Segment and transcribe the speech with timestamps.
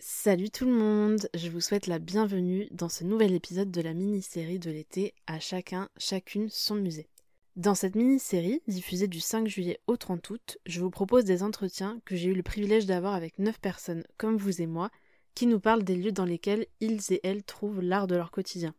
[0.00, 3.94] Salut tout le monde, je vous souhaite la bienvenue dans ce nouvel épisode de la
[3.94, 7.08] mini-série de l'été à chacun, chacune son musée.
[7.56, 12.00] Dans cette mini-série, diffusée du 5 juillet au 30 août, je vous propose des entretiens
[12.04, 14.92] que j'ai eu le privilège d'avoir avec 9 personnes comme vous et moi,
[15.34, 18.76] qui nous parlent des lieux dans lesquels ils et elles trouvent l'art de leur quotidien.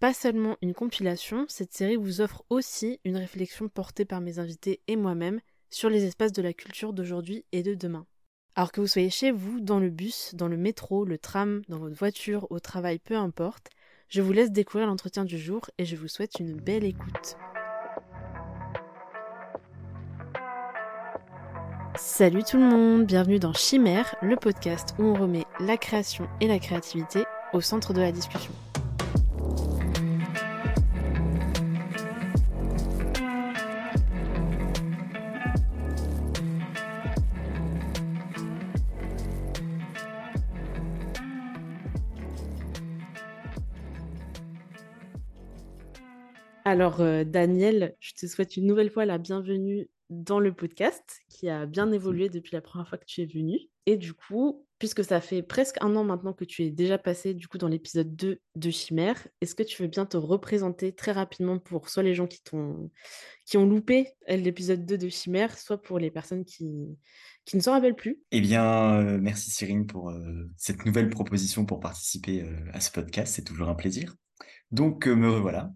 [0.00, 4.80] Pas seulement une compilation, cette série vous offre aussi une réflexion portée par mes invités
[4.88, 8.06] et moi-même sur les espaces de la culture d'aujourd'hui et de demain.
[8.56, 11.78] Alors que vous soyez chez vous, dans le bus, dans le métro, le tram, dans
[11.78, 13.68] votre voiture, au travail, peu importe,
[14.08, 17.36] je vous laisse découvrir l'entretien du jour et je vous souhaite une belle écoute.
[21.96, 26.46] Salut tout le monde, bienvenue dans Chimère, le podcast où on remet la création et
[26.46, 27.24] la créativité
[27.54, 28.52] au centre de la discussion.
[46.66, 51.50] Alors, euh, Daniel, je te souhaite une nouvelle fois la bienvenue dans le podcast qui
[51.50, 53.58] a bien évolué depuis la première fois que tu es venu.
[53.84, 57.34] Et du coup, puisque ça fait presque un an maintenant que tu es déjà passé
[57.34, 61.12] du coup dans l'épisode 2 de Chimère, est-ce que tu veux bien te représenter très
[61.12, 62.90] rapidement pour soit les gens qui, t'ont,
[63.44, 66.96] qui ont loupé l'épisode 2 de Chimère, soit pour les personnes qui,
[67.44, 68.22] qui ne s'en rappellent plus?
[68.30, 73.34] Eh bien, euh, merci Cyrine pour euh, cette nouvelle proposition pour participer à ce podcast.
[73.34, 74.14] C'est toujours un plaisir.
[74.70, 75.70] Donc, me revoilà.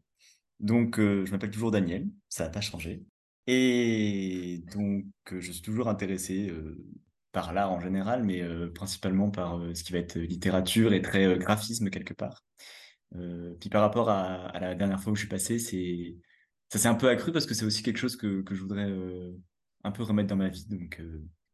[0.61, 3.05] Donc, euh, je m'appelle toujours Daniel, ça n'a pas changé.
[3.47, 6.84] Et donc, euh, je suis toujours intéressé euh,
[7.33, 8.42] par l'art en général, mais
[8.75, 12.45] principalement par ce qui va être littérature et très graphisme quelque part.
[13.61, 16.17] puis par rapport à, la dernière fois où je suis passé, c'est
[16.70, 18.91] ça s'est un peu accru parce que c'est aussi quelque chose que, que je voudrais
[19.84, 20.67] un peu remettre dans ma vie.
[20.69, 21.01] Donc,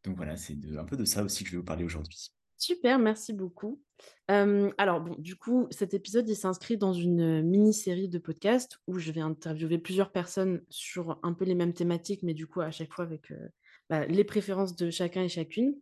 [0.05, 2.31] donc voilà, c'est un peu de ça aussi que je vais vous parler aujourd'hui.
[2.65, 3.83] Super, merci beaucoup.
[4.27, 9.13] alors bon, du coup, cet épisode, il s'inscrit dans une mini-série de podcasts où je
[9.13, 12.91] vais interviewer plusieurs personnes sur un peu les mêmes thématiques, mais du coup, à chaque
[12.95, 13.31] fois avec
[13.91, 15.75] bah, les préférences de chacun et chacune.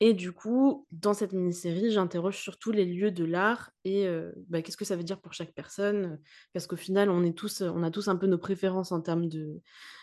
[0.00, 4.06] Et du coup, dans cette mini-série, j'interroge surtout les lieux de l'art et
[4.50, 6.20] bah, qu'est-ce que ça veut dire pour chaque personne?
[6.52, 9.26] Parce qu'au final, on, est tous, on a tous un peu nos préférences en termes
[9.26, 9.62] de,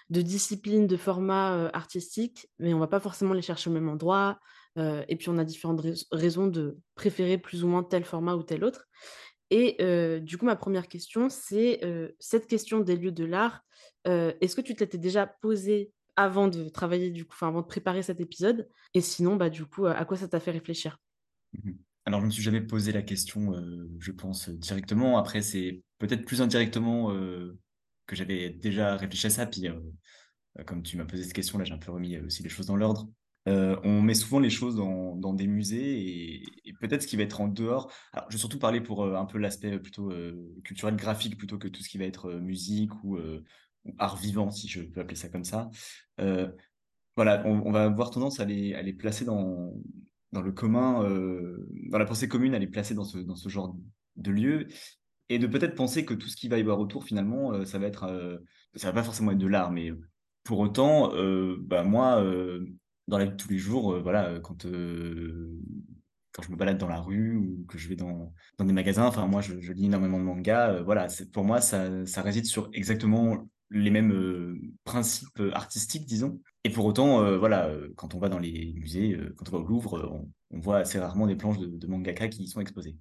[0.09, 3.87] de discipline, de format artistique, mais on ne va pas forcément les chercher au même
[3.89, 4.39] endroit.
[4.77, 8.63] Et puis, on a différentes raisons de préférer plus ou moins tel format ou tel
[8.63, 8.87] autre.
[9.49, 9.77] Et
[10.21, 11.81] du coup, ma première question, c'est
[12.19, 13.61] cette question des lieux de l'art.
[14.05, 18.01] Est-ce que tu te l'étais déjà posée avant de travailler, du coup, avant de préparer
[18.01, 18.69] cet épisode?
[18.93, 20.97] Et sinon, bah, du coup, à quoi ça t'a fait réfléchir?
[21.53, 21.71] Mmh
[22.05, 23.53] Alors, je ne me suis jamais posé la question,
[23.99, 25.17] je pense, directement.
[25.17, 27.13] Après, c'est peut-être plus indirectement
[28.07, 29.45] que j'avais déjà réfléchi à ça.
[29.45, 29.67] Puis,
[30.65, 32.77] comme tu m'as posé cette question, là, j'ai un peu remis aussi les choses dans
[32.77, 33.09] l'ordre.
[33.45, 37.47] On met souvent les choses dans, des musées et, peut-être ce qui va être en
[37.47, 37.91] dehors.
[38.11, 40.11] Alors, je vais surtout parler pour un peu l'aspect plutôt
[40.63, 43.17] culturel, graphique, plutôt que tout ce qui va être musique ou,
[43.97, 45.69] art vivant, si je peux appeler ça comme ça.
[46.19, 46.49] Euh,
[47.15, 49.73] voilà, on, va avoir tendance à les, placer dans,
[50.31, 53.75] dans le commun, euh, dans la pensée commune, à les placer dans ce, genre
[54.15, 54.67] de lieu,
[55.29, 57.79] et de peut-être penser que tout ce qui va y avoir autour, finalement, euh, ça
[57.79, 58.39] va être,
[58.75, 59.91] ça va pas forcément être de l'art, mais
[60.43, 61.11] pour autant,
[61.59, 62.23] bah, moi,
[63.11, 64.65] dans la vie de tous les jours, voilà, quand
[66.33, 69.05] quand je me balade dans la rue ou que je vais dans, dans des magasins,
[69.05, 73.45] enfin moi je, lis énormément de mangas, voilà, pour moi ça, ça réside sur exactement
[73.71, 76.39] les mêmes euh, principes artistiques, disons.
[76.63, 79.57] Et pour autant, euh, voilà, euh, quand on va dans les musées, quand on va
[79.59, 82.97] au Louvre, on, voit assez rarement des planches de, mangaka qui y sont exposées.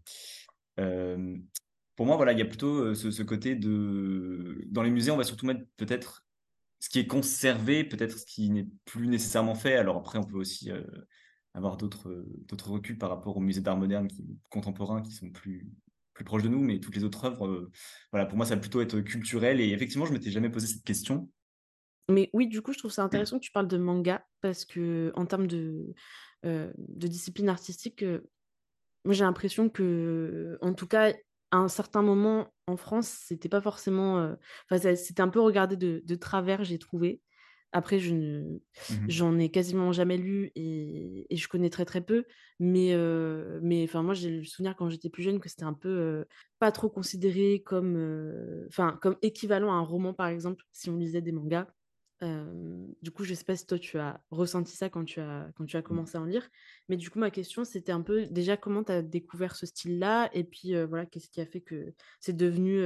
[0.76, 4.64] pour moi, voilà, il y a plutôt ce, côté de...
[4.70, 6.24] Dans les musées, on va surtout mettre peut-être
[6.80, 9.76] ce qui est conservé, peut-être ce qui n'est plus nécessairement fait.
[9.76, 10.70] Alors après, on peut aussi
[11.54, 15.70] avoir d'autres d'autres reculs par rapport aux musées d'art moderne qui, contemporains qui sont plus
[16.20, 17.70] plus proche de nous, mais toutes les autres œuvres, euh,
[18.12, 19.58] voilà, pour moi, ça va plutôt être culturel.
[19.58, 21.30] Et effectivement, je m'étais jamais posé cette question.
[22.10, 25.12] Mais oui, du coup, je trouve ça intéressant que tu parles de manga parce que
[25.14, 25.94] en termes de,
[26.44, 28.20] euh, de discipline artistique, euh,
[29.04, 31.14] moi j'ai l'impression que, en tout cas,
[31.50, 34.34] à un certain moment en France, c'était pas forcément,
[34.70, 37.20] enfin, c'était un peu regardé de, de travers, j'ai trouvé.
[37.72, 42.24] Après, je ne, mmh j'en ai quasiment jamais lu et, je connais très très peu.
[42.58, 42.94] Mais,
[43.62, 46.24] mais enfin, moi, j'ai le souvenir quand j'étais plus jeune que c'était un peu
[46.58, 51.22] pas trop considéré comme, enfin, comme équivalent à un roman, par exemple, si on lisait
[51.22, 51.66] des mangas.
[52.22, 55.64] Du coup, je sais pas si toi, tu as ressenti ça quand tu as, quand
[55.64, 55.84] tu as mmh.
[55.84, 56.48] commencé à en lire.
[56.88, 60.28] Mais du coup, ma question, c'était un peu déjà comment tu as découvert ce style-là
[60.34, 62.82] et puis voilà, qu'est-ce qui a fait que c'est devenu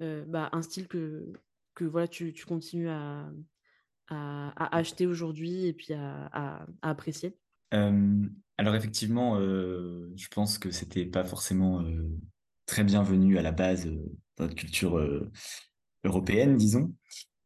[0.00, 1.32] bah, un style que,
[1.74, 3.30] que voilà, tu, tu continues à,
[4.08, 7.36] à, acheter aujourd'hui et puis à, apprécier?
[7.74, 8.26] Euh,
[8.56, 11.84] Alors effectivement, je pense que c'était pas forcément
[12.66, 13.86] très bienvenu à la base
[14.36, 14.98] dans notre culture
[16.04, 16.94] européenne, disons.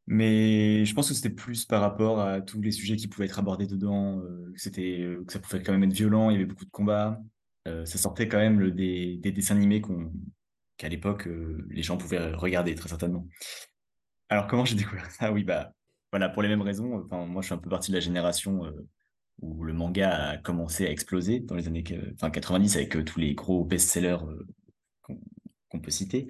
[0.07, 3.39] Mais je pense que c'était plus par rapport à tous les sujets qui pouvaient être
[3.39, 6.37] abordés dedans, euh, que c'était, euh, que ça pouvait quand même être violent, il y
[6.37, 7.21] avait beaucoup de combats.
[7.69, 9.81] Euh, ça sortait quand même des, des dessins animés
[10.77, 11.29] qu'à l'époque,
[11.71, 13.27] les gens pouvaient regarder, très certainement.
[14.29, 15.33] Alors comment j'ai découvert ça?
[15.33, 15.73] Oui, bah
[16.13, 17.03] voilà, pour les mêmes raisons.
[17.05, 18.63] Enfin, moi, je suis un peu partie de la génération
[19.41, 23.19] où le manga a commencé à exploser dans les années que- enfin, 90 avec tous
[23.21, 24.19] les gros best-sellers
[25.69, 26.29] qu'on peut citer.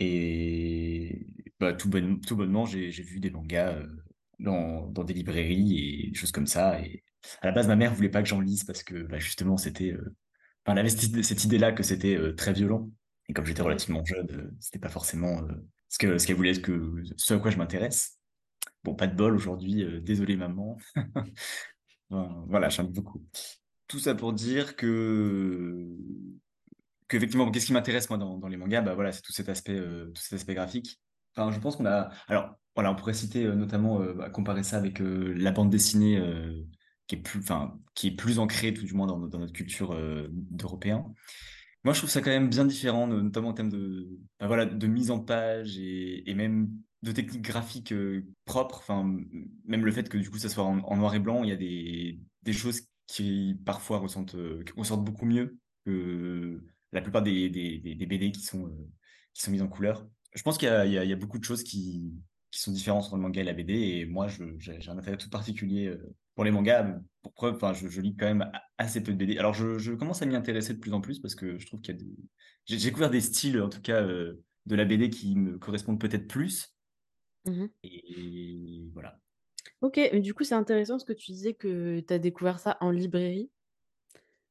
[0.00, 1.26] Et
[1.60, 3.86] bah, tout, bonne- tout bonnement, j'ai vu des mangas euh,
[4.40, 6.80] dans, dans des librairies et des choses comme ça.
[6.82, 7.04] Et
[7.42, 9.92] à la base, ma mère voulait pas que j'en lise parce que bah, justement, c'était,
[9.92, 10.16] euh,
[10.66, 12.90] elle avait cette, idée- cette idée-là que c'était euh, très violent.
[13.28, 15.42] Et comme j'étais relativement jeune, c'était pas forcément
[15.88, 18.18] ce que, ce qu'elle voulait, ce que, ce à quoi je m'intéresse.
[18.84, 20.78] Bon, pas de bol aujourd'hui, désolé maman.
[22.10, 23.24] Voilà, j'aime beaucoup.
[23.88, 25.89] Tout ça pour dire que
[27.10, 28.80] qu'effectivement, qu'est-ce qui m'intéresse moi dans, les mangas?
[28.80, 31.00] Bah voilà, c'est tout cet aspect, euh, tout cet aspect graphique.
[31.36, 32.10] Enfin, je pense qu'on a.
[32.28, 35.70] Alors, voilà, on pourrait citer euh, notamment euh, bah, comparer ça avec euh, la bande
[35.70, 36.22] dessinée
[37.06, 39.52] qui est plus, enfin, qui est plus ancrée, tout du moins dans, no- dans notre
[39.52, 39.96] culture
[40.30, 41.04] d'Européens.
[41.82, 44.08] Moi, je trouve ça quand même bien différent, no- notamment en termes de,
[44.38, 46.70] bah, voilà, de mise en page et, même
[47.02, 47.94] de techniques graphiques
[48.44, 48.78] propres.
[48.78, 49.18] Enfin,
[49.64, 51.56] même le fait que du coup, ça soit en, noir et blanc, il y a
[51.56, 56.62] des, choses qui parfois ressentent, qui ressortent beaucoup mieux que
[56.92, 58.88] la plupart des, des, BD qui sont, euh,
[59.32, 60.06] qui sont mises en couleur.
[60.34, 62.14] Je pense qu'il y y y a beaucoup de choses qui,
[62.50, 64.26] qui sont différentes entre le manga et la BD, et moi,
[64.58, 66.98] j'ai un intérêt tout particulier euh, pour les mangas.
[67.22, 69.38] Pour preuve, enfin, je, je lis quand même assez peu de BD.
[69.38, 71.80] Alors, je, je commence à m'y intéresser de plus en plus parce que je trouve
[71.80, 72.10] qu'il y a des...
[72.66, 76.26] J'ai découvert des styles, en tout cas, euh, de la BD qui me correspondent peut-être
[76.26, 76.74] plus.
[77.46, 77.68] Mhm.
[77.84, 79.18] Et voilà.
[79.80, 82.76] Ok, mais du coup, c'est intéressant ce que tu disais que tu as découvert ça
[82.80, 83.50] en librairie.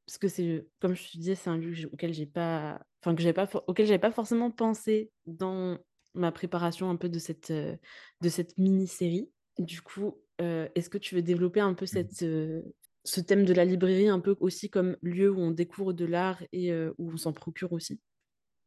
[0.09, 3.21] Parce que c'est, comme je te disais, c'est un lieu auquel j'ai pas, enfin, que
[3.21, 5.77] j'ai pas, auquel j'avais pas forcément pensé dans
[6.15, 9.29] ma préparation un peu de cette, de cette mini-série.
[9.59, 12.63] Du coup, euh, est-ce que tu veux développer un peu cette, euh,
[13.03, 16.41] ce thème de la librairie un peu aussi comme lieu où on découvre de l'art
[16.51, 18.00] et euh, où on s'en procure aussi?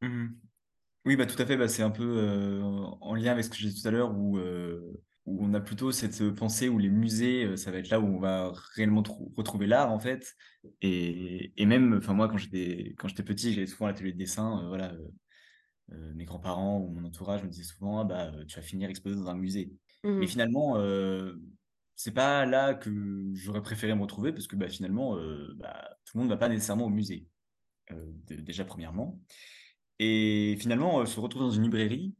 [0.00, 0.38] Mhm.
[1.06, 1.56] Oui, bah, tout à fait.
[1.56, 4.38] Bah, c'est un peu en lien avec ce que j'ai dit tout à l'heure où,
[5.26, 8.06] où on a plutôt cette pensée où les musées, euh, ça va être là où
[8.06, 10.34] on va réellement trou- retrouver l'art, en fait.
[10.80, 14.18] Et, et même, enfin, moi, quand j'étais, quand j'étais petit, j'allais souvent à l'atelier de
[14.18, 14.92] dessin, euh, voilà.
[14.94, 15.08] euh,
[15.92, 18.88] euh, mes grands-parents ou mon entourage me disaient souvent, ah, bah, euh, tu vas finir
[18.90, 19.72] exposé dans un musée.
[20.18, 21.36] Mais Mhm, finalement, euh,
[21.96, 22.90] c'est pas là que
[23.34, 26.38] j'aurais préféré me retrouver parce que bah, finalement, euh, bah, tout le monde ne va
[26.38, 27.28] pas nécessairement au musée,
[27.92, 29.20] euh, déjà premièrement.
[29.98, 32.16] Et finalement, euh, se retrouver dans une librairie,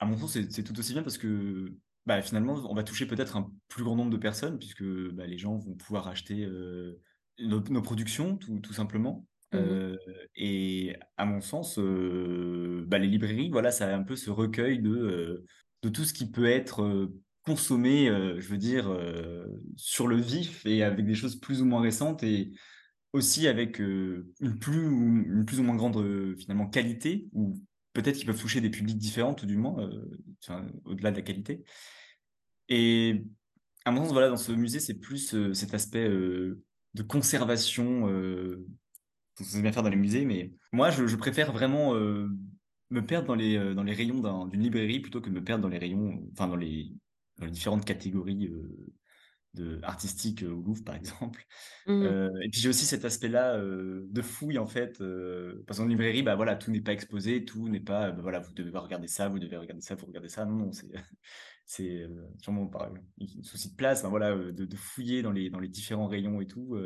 [0.00, 1.74] à mon sens, c'est tout aussi bien parce que
[2.06, 5.38] bah, finalement, on va toucher peut-être un plus grand nombre de personnes puisque bah, les
[5.38, 7.00] gens vont pouvoir acheter euh,
[7.38, 9.26] nos, nos productions, tout, tout simplement.
[9.52, 9.96] mhm, Euh,
[10.36, 14.80] et à mon sens, euh, bah, les librairies, voilà, ça a un peu ce recueil
[14.80, 15.44] de,
[15.82, 17.10] de tout ce qui peut être
[17.42, 18.90] consommé, je veux dire,
[19.76, 22.22] sur le vif et avec des choses plus ou moins récentes.
[22.22, 22.52] Et
[23.12, 24.92] aussi avec une plus ou
[25.26, 27.54] une plus ou moins grande finalement qualité ou
[27.92, 31.64] peut-être qu'ils peuvent toucher des publics différents tout du moins euh, au-delà de la qualité.
[32.68, 33.24] Et
[33.84, 36.62] à mon sens voilà dans ce musée c'est plus euh, cet aspect euh,
[36.94, 38.66] de conservation euh,
[39.40, 43.74] sait bien faire dans les musées mais moi je, préfère vraiment me perdre dans les
[43.74, 46.56] dans les rayons d'un- d'une librairie plutôt que me perdre dans les rayons enfin dans
[46.56, 46.92] les
[47.38, 48.52] dans les différentes catégories
[49.54, 51.44] de artistiques euh, au Louvre par exemple
[51.86, 55.78] mhm, euh, et puis j'ai aussi cet aspect-là euh, de fouille en fait, euh, parce
[55.78, 58.76] qu'en librairie, bah voilà, tout n'est pas exposé, tout n'est pas, bah, voilà, vous devez
[58.78, 60.44] regarder ça, vous devez regarder ça, vous regardez ça.
[60.46, 60.88] Non, non, c'est
[61.66, 62.06] c'est
[62.42, 62.94] sûrement par un
[63.42, 66.46] souci de place, ben voilà, de, de fouiller dans les dans les différents rayons et
[66.46, 66.76] tout,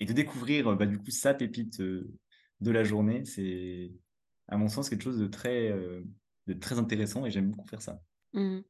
[0.00, 3.24] et de découvrir bah, du coup sa pépite de la journée.
[3.24, 3.92] C'est
[4.48, 5.70] à mon sens quelque chose de très
[6.46, 8.00] de très intéressant et j'aime beaucoup faire ça.
[8.32, 8.64] mhm.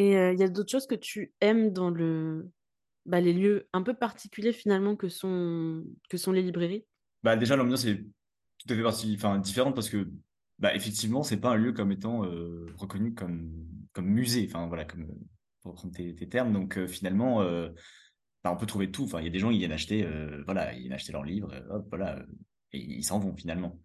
[0.00, 2.50] Et euh, il y a d'autres choses que tu aimes dans le,
[3.04, 6.86] bah, les lieux un peu particuliers finalement que sont, que sont les librairies?
[7.22, 10.10] Bah déjà l'ambiance est tout à fait partie, enfin différente parce que
[10.58, 14.86] bah effectivement c'est pas un lieu comme étant euh, reconnu comme comme musée, enfin voilà
[15.60, 16.54] pour reprendre tes, termes.
[16.54, 17.68] Donc euh, finalement euh,
[18.42, 19.04] bah, on peut trouver tout.
[19.04, 20.08] Enfin il y a des gens qui viennent acheter
[20.46, 21.52] voilà ils viennent acheter leurs livres,
[21.90, 22.24] voilà
[22.72, 23.78] et ils s'en vont finalement.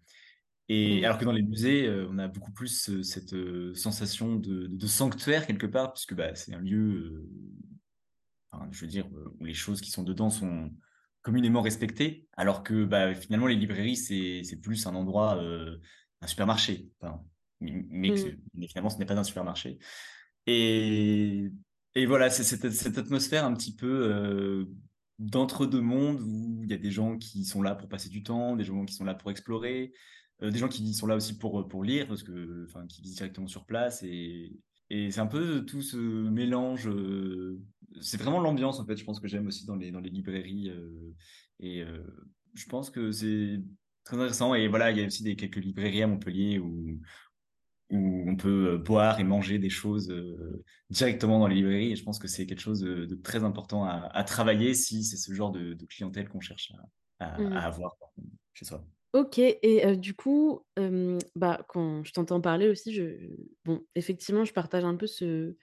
[0.68, 3.72] Et Mhm, alors que dans les musées euh, on a beaucoup plus euh, cette euh,
[3.74, 7.28] sensation de, sanctuaire quelque part puisque bah c'est un lieu
[8.50, 9.06] enfin, je veux dire,
[9.38, 10.70] où les choses qui sont dedans sont
[11.22, 15.42] communément respectées, alors que bah, finalement, les librairies, c'est, plus un endroit,
[16.20, 16.88] un supermarché.
[17.00, 17.20] Enfin,
[17.60, 18.14] mais,
[18.68, 19.78] finalement, ce n'est pas un supermarché.
[20.46, 21.50] Et,
[21.96, 24.08] et voilà, c'est cette, cette atmosphère un petit peu.
[24.12, 24.66] euh,
[25.18, 28.54] d'entre-deux mondes où il y a des gens qui sont là pour passer du temps,
[28.54, 29.92] des gens qui sont là pour explorer,
[30.40, 33.46] des gens qui sont là aussi pour, pour lire, parce que, enfin, qui lisent directement
[33.46, 34.02] sur place.
[34.02, 34.52] Et,
[34.90, 36.88] et c'est un peu tout ce mélange.
[36.88, 37.58] Euh,
[38.00, 40.70] c'est vraiment l'ambiance, en fait, je pense que j'aime aussi dans les, dans les librairies.
[40.70, 41.14] Euh,
[41.60, 41.82] et
[42.54, 43.60] je pense que c'est
[44.04, 44.54] très intéressant.
[44.54, 47.00] Et voilà, il y a aussi des, quelques librairies à Montpellier où,
[47.90, 51.92] où on peut euh, boire et manger des choses euh, directement dans les librairies.
[51.92, 55.32] Et je pense que c'est quelque chose de, très important à, travailler si c'est ce
[55.32, 56.72] genre de, clientèle qu'on cherche
[57.20, 57.52] à, mmh.
[57.52, 57.96] avoir
[58.54, 58.84] chez soi.
[59.16, 60.60] Ok, et euh, du coup,
[61.34, 63.04] bah, quand je t'entends parler aussi, je...
[63.64, 65.56] bon, effectivement, je partage un peu ce,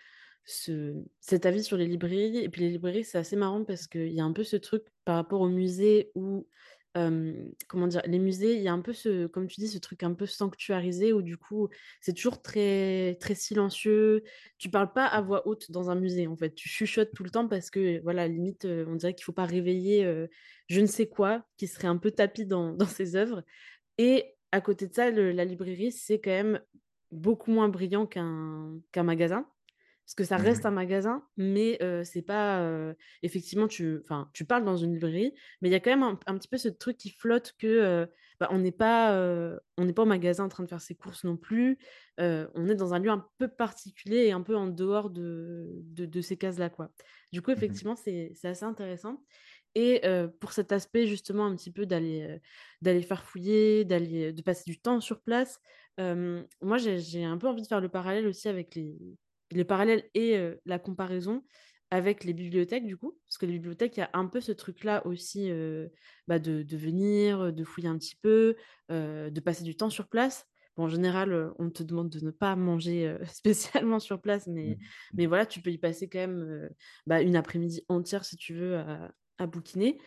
[0.43, 2.38] ce, cet avis sur les librairies.
[2.39, 4.83] Et puis les librairies, c'est assez marrant parce qu'il y a un peu ce truc
[5.05, 6.48] par rapport au musée où
[6.93, 10.03] comment dire, les musées, il y a un peu ce, comme tu dis, ce truc
[10.03, 11.69] un peu sanctuarisé où du coup,
[12.01, 14.23] c'est toujours très, très silencieux.
[14.57, 16.53] Tu parles pas à voix haute dans un musée, en fait.
[16.53, 20.27] Tu chuchotes tout le temps parce que, voilà, limite, on dirait qu'il faut pas réveiller
[20.67, 23.43] je ne sais quoi qui serait un peu tapis dans, dans ses œuvres.
[23.97, 26.62] Et à côté de ça, la librairie, c'est quand même
[27.12, 29.47] beaucoup moins brillant qu'un qu'un magasin
[30.05, 34.65] parce que ça reste mmh un magasin, mais c'est pas effectivement tu enfin tu parles
[34.65, 37.10] dans une librairie, mais il y a quand même un, petit peu ce truc qui
[37.10, 38.07] flotte que
[38.39, 39.17] bah, on n'est pas
[39.77, 41.77] on n'est pas au magasin en train de faire ses courses non plus.
[42.17, 46.22] on est dans un lieu un peu particulier et un peu en dehors de, de,
[46.22, 46.89] ces cases là quoi.
[47.31, 49.24] Du coup mmh effectivement c'est assez intéressant.
[49.75, 50.01] Et
[50.41, 52.41] pour cet aspect justement un petit peu d'aller
[52.81, 55.62] d'aller faire fouiller, d'aller de passer du temps sur place,
[55.98, 58.98] moi j'ai un peu envie de faire le parallèle aussi avec les
[59.57, 61.43] le parallèle et la comparaison
[61.91, 64.51] avec les bibliothèques, du coup, parce que les bibliothèques, il y a un peu ce
[64.51, 65.51] truc-là aussi
[66.27, 68.55] bah, de, de, venir, de fouiller un petit peu,
[68.89, 70.48] de passer du temps sur place.
[70.75, 74.77] Bon, en général, on te demande de ne pas manger spécialement sur place, mais, mmh.
[75.13, 76.69] mais voilà, tu peux y passer quand même
[77.05, 80.00] bah, une après-midi entière si tu veux à, à bouquiner.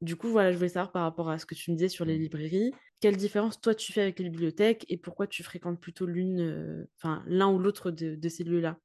[0.00, 2.04] Du coup, voilà, je voulais savoir par rapport à ce que tu me disais sur
[2.04, 6.06] les librairies, quelle différence toi tu fais avec les bibliothèques et pourquoi tu fréquentes plutôt
[6.06, 8.78] l'une, euh, enfin l'un ou l'autre de, ces lieux-là?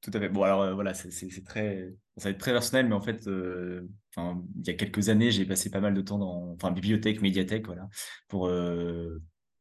[0.00, 0.28] Tout à fait.
[0.28, 3.88] Bon, alors euh, voilà, c'est très, ça va être très personnel, mais en fait, euh,
[4.16, 7.66] il y a quelques années, j'ai passé pas mal de temps dans, enfin, bibliothèque, médiathèque,
[7.66, 7.88] voilà,
[8.28, 8.50] pour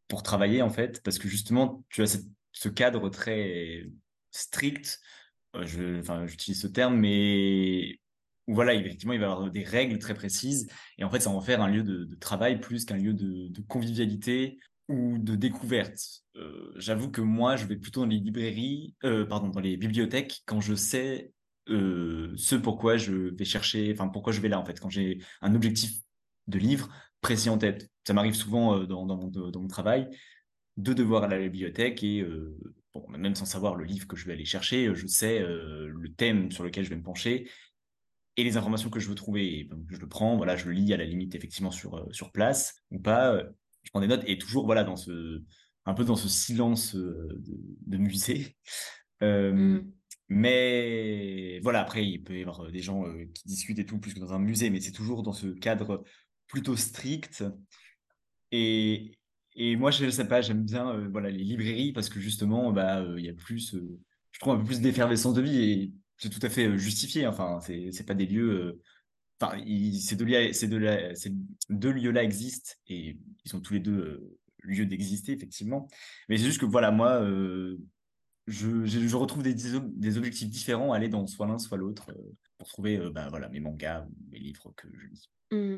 [0.08, 3.86] pour travailler en fait, parce que justement, tu as ce cadre très
[4.32, 5.00] strict.
[5.62, 8.01] je, enfin, j'utilise ce terme, mais
[8.54, 10.68] voilà, effectivement, il va y avoir des règles très précises.
[10.98, 13.62] Et en fait, ça va en faire un lieu de, travail plus qu'un lieu de,
[13.68, 16.00] convivialité ou de découverte.
[16.36, 20.42] Euh, j'avoue que moi, je vais plutôt dans les librairies, euh, pardon, dans les bibliothèques
[20.46, 21.32] quand je sais
[21.70, 25.20] euh, ce pourquoi je vais chercher, enfin, pourquoi je vais là, en fait, quand j'ai
[25.42, 25.94] un objectif
[26.48, 26.90] de livre
[27.22, 27.90] précis en tête.
[28.06, 30.10] Ça m'arrive souvent dans, mon, travail
[30.78, 32.26] de devoir aller à la bibliothèque et
[32.94, 36.52] bon, même sans savoir le livre que je vais aller chercher, je sais le thème
[36.52, 37.48] sur lequel je vais me pencher
[38.42, 39.70] et les informations que je veux trouver.
[39.90, 42.76] je le prends, voilà, je le lis à la limite effectivement sur, euh, sur place
[42.90, 43.34] ou pas.
[43.34, 43.44] Euh,
[43.84, 45.44] je prends des notes et toujours voilà dans ce
[45.86, 47.40] un peu dans ce silence euh,
[47.88, 48.58] de, musée.
[49.22, 49.80] Mmh.
[50.30, 54.20] Mais voilà, après il peut y avoir des gens qui discutent et tout plus que
[54.20, 56.04] dans un musée, mais c'est toujours dans ce cadre
[56.48, 57.44] plutôt strict.
[58.52, 59.18] Et,
[59.56, 63.26] et moi je sais pas, j'aime bien voilà les librairies parce que justement bah il
[63.26, 63.76] y a plus,
[64.32, 67.26] je trouve un peu plus d'effervescence de vie et c'est tout à fait euh, justifié.
[67.26, 68.52] Enfin, c'est pas des lieux.
[68.52, 68.82] Euh,
[69.42, 69.58] enfin,
[70.04, 75.88] ces deux lieux-là existent et ils sont tous les deux euh, lieux d'exister effectivement.
[76.30, 77.26] Mais c'est juste que voilà, moi,
[78.48, 82.12] je, je, retrouve des, des objectifs différents à aller dans soit l'un soit l'autre
[82.60, 85.30] pour trouver bah, voilà mes mangas ou mes livres que je lis.
[85.52, 85.78] Mmh.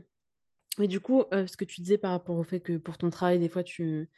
[0.81, 3.39] Et du coup, ce que tu disais par rapport au fait que pour ton travail,
[3.39, 4.09] des fois, tu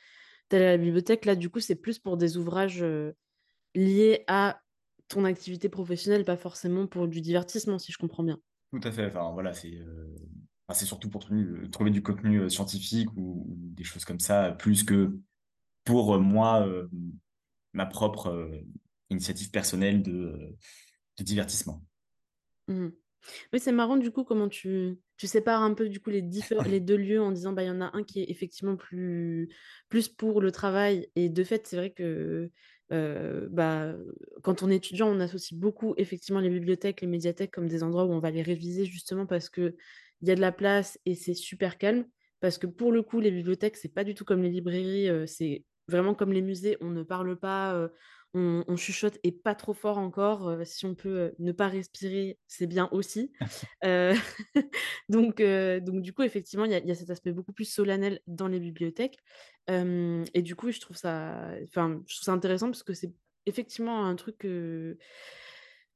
[0.50, 2.84] allais à la bibliothèque, là, du coup, c'est plus pour des ouvrages
[3.76, 4.62] liés à
[5.08, 8.40] ton activité professionnelle, pas forcément pour du divertissement, si je comprends bien.
[8.72, 9.06] Tout à fait.
[9.06, 10.16] Enfin, voilà, c'est euh,
[10.74, 11.26] surtout pour
[11.72, 15.18] trouver du contenu euh, scientifique ou, des choses comme ça, plus que
[15.84, 16.68] pour euh, moi,
[17.74, 18.50] ma propre
[19.10, 20.56] initiative personnelle de,
[21.18, 21.84] de divertissement.
[22.68, 22.90] Mmh.
[23.54, 26.22] Oui, c'est marrant du coup comment tu, tu sépares un peu du coup les,
[26.68, 29.50] les deux lieux en disant bah il y en a un qui est effectivement plus,
[29.90, 32.52] plus pour le travail et de fait c'est vrai que
[32.90, 33.96] bah,
[34.44, 38.06] quand on est étudiant, on associe beaucoup effectivement les bibliothèques, les médiathèques comme des endroits
[38.06, 39.76] où on va les réviser justement parce qu'il
[40.22, 42.06] y a de la place et c'est super calme.
[42.42, 45.64] Parce que pour le coup, les bibliothèques, c'est pas du tout comme les librairies, c'est
[45.88, 47.90] vraiment comme les musées, on ne parle pas,
[48.36, 50.56] on, chuchote et pas trop fort encore.
[50.66, 53.32] si on peut ne pas respirer, c'est bien aussi.
[55.10, 58.60] donc, donc, du coup, effectivement, il y, a cet aspect beaucoup plus solennel dans les
[58.60, 59.18] bibliothèques.
[59.70, 63.14] et du coup, je trouve ça, enfin, je trouve ça intéressant parce que c'est
[63.46, 64.98] effectivement un truc que,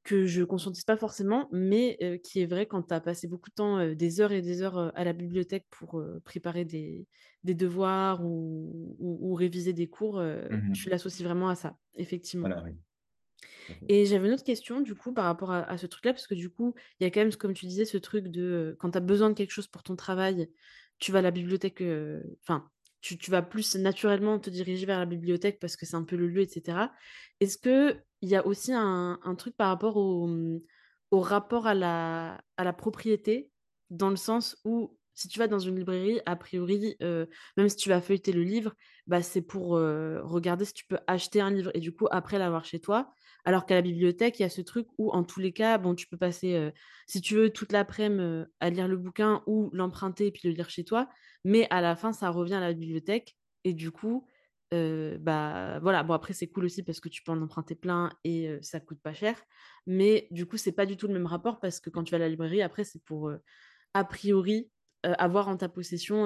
[0.09, 3.55] que je conscientise pas forcément, mais qui est vrai quand tu as passé beaucoup de
[3.55, 7.05] temps, des heures et des heures à la bibliothèque pour préparer des,
[7.43, 12.47] des devoirs ou, ou, réviser des cours, Mmh je l'associe vraiment à ça, effectivement.
[12.47, 12.75] Voilà, oui.
[13.87, 16.33] Et j'avais une autre question, du coup, par rapport à, à ce truc-là, parce que
[16.33, 18.97] du coup, il y a quand même, comme tu disais, ce truc de quand tu
[18.97, 20.49] as besoin de quelque chose pour ton travail,
[20.97, 21.83] tu vas à la bibliothèque,
[22.41, 22.67] enfin,
[23.01, 26.27] tu, vas plus naturellement te diriger vers la bibliothèque parce que c'est un peu le
[26.27, 26.91] lieu, etc.
[27.39, 30.61] Est-ce qu'il y a aussi un, truc par rapport au, mmh,
[31.11, 33.49] rapport à la, à la propriété,
[33.89, 37.25] dans le sens où si tu vas dans une librairie, a priori, euh,
[37.57, 38.73] même si tu vas feuilleter le livre,
[39.05, 42.39] bah, c'est pour euh, regarder si tu peux acheter un livre et du coup, après
[42.39, 43.11] l'avoir chez toi.
[43.45, 45.95] Alors qu'à la bibliothèque, il y a ce truc où, en tous les cas, bon,
[45.95, 46.71] tu peux passer,
[47.07, 50.69] si tu veux, toute l'après-midi à lire le bouquin ou l'emprunter et puis le lire
[50.69, 51.09] chez toi.
[51.43, 53.37] Mais à la fin, ça revient à la bibliothèque.
[53.63, 54.27] Et du coup,
[54.71, 58.59] bah voilà, bon, après, c'est cool aussi parce que tu peux en emprunter plein et
[58.61, 59.41] ça coûte pas cher.
[59.87, 62.17] Mais du coup, c'est pas du tout le même rapport parce que quand tu vas
[62.17, 63.31] à la librairie, après, c'est pour,
[63.93, 64.69] a priori,
[65.03, 66.25] avoir en ta possession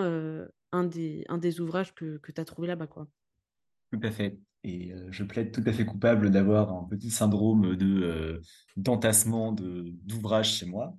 [0.72, 2.88] un, des, ouvrages que, tu as trouvé là-bas.
[2.88, 4.38] Tout à fait.
[4.64, 8.42] Et je plaide tout à fait coupable d'avoir un petit syndrome de
[8.78, 10.96] d'entassement de d'ouvrages chez moi.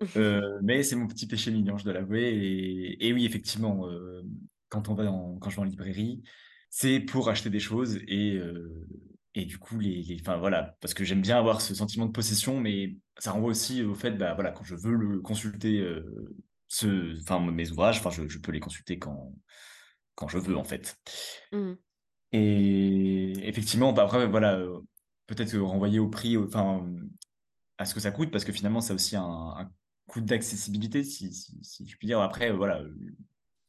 [0.62, 2.22] mais c'est mon petit péché mignon, je dois l'avouer.
[2.22, 3.86] Et, et, oui, effectivement,
[4.68, 6.22] quand on va en, quand je vais en librairie,
[6.70, 8.40] c'est pour acheter des choses et
[9.34, 12.10] et du coup les, les enfin voilà parce que j'aime bien avoir ce sentiment de
[12.10, 15.86] possession mais ça renvoie aussi au fait bah voilà quand je veux le consulter
[16.70, 19.34] ce, enfin, mes ouvrages, enfin, je, je, peux les consulter quand,
[20.14, 20.96] quand je veux, en fait.
[21.52, 21.72] Mmh.
[22.32, 24.80] Et effectivement, bah, après, voilà, euh,
[25.26, 26.86] peut-être renvoyer au prix, enfin,
[27.78, 29.70] à ce que ça coûte, parce que finalement, ça a aussi un, un
[30.06, 32.20] coût d'accessibilité, si, si, si, je puis dire.
[32.20, 32.82] Après, voilà,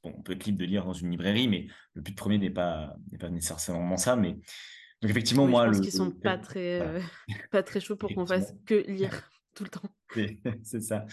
[0.03, 2.49] bon, on peut être libre de lire dans une librairie, mais le but premier n'est
[2.49, 4.15] pas, n'est pas nécessairement ça.
[4.15, 6.99] Mais donc, effectivement, oui, moi, je pense le, qu'ils sont pas très, voilà.
[6.99, 7.01] euh,
[7.51, 9.89] pas très chauds pour qu'on fasse que lire tout le temps.
[10.63, 11.05] C'est ça.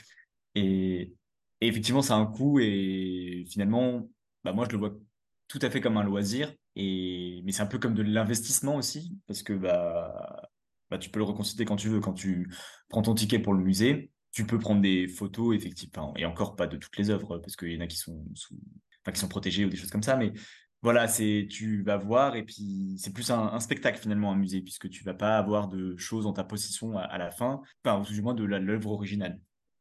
[0.55, 1.15] Et,
[1.61, 4.09] et effectivement, ça a un coût et finalement,
[4.45, 4.95] bah moi, je le vois
[5.49, 6.53] tout à fait comme un loisir.
[6.79, 10.49] Mais c'est un peu comme de l'investissement aussi, parce que bah,
[10.91, 12.01] bah, tu peux le reconstituer quand tu veux.
[12.01, 12.53] Quand tu
[12.89, 16.67] prends ton ticket pour le musée, tu peux prendre des photos, effectivement, et encore pas
[16.67, 18.25] de toutes les œuvres, parce qu'il y en a qui sont,
[19.03, 20.17] enfin, qui sont protégées ou des choses comme ça.
[20.17, 20.33] Mais
[20.83, 24.89] voilà, c'est tu vas voir, et puis c'est plus un, spectacle finalement, un musée, puisque
[24.89, 28.23] tu vas pas avoir de choses en ta possession à, la fin, enfin, ou du
[28.23, 29.41] moins de l'œuvre originale.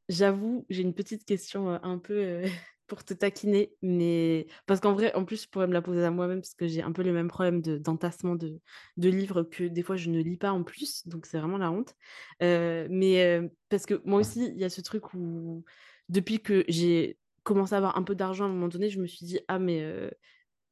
[0.09, 2.43] J'avoue, j'ai une petite question un peu
[2.87, 6.11] pour te taquiner, mais parce qu'en vrai, en plus, je pourrais me la poser à
[6.11, 8.59] moi-même parce que j'ai un peu le même problème d'entassement de,
[8.97, 11.71] de, livres que des fois je ne lis pas en plus, donc c'est vraiment la
[11.71, 11.95] honte.
[12.41, 15.63] Euh, mais parce que moi aussi, il y a ce truc où
[16.09, 19.07] depuis que j'ai commencé à avoir un peu d'argent à un moment donné, je me
[19.07, 20.09] suis dit, ah, mais euh,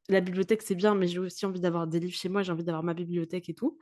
[0.09, 2.63] la bibliothèque, c'est bien, mais j'ai aussi envie d'avoir des livres chez moi, j'ai envie
[2.63, 3.79] d'avoir ma bibliothèque et tout.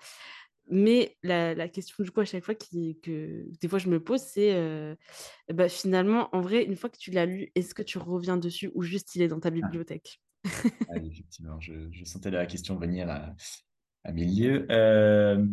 [0.69, 4.02] Mais la, la, question du coup à chaque fois qui, que des fois je me
[4.02, 4.95] pose, c'est euh,
[5.54, 8.71] bah, finalement, en vrai, une fois que tu l'as lu, est-ce que tu reviens dessus
[8.73, 10.21] ou juste il est dans ta bibliothèque?
[10.45, 10.49] Ah,
[11.04, 13.36] Effectivement, je, je, sentais la question venir à,
[14.06, 14.65] à mes lieux.
[14.71, 15.45] Euh,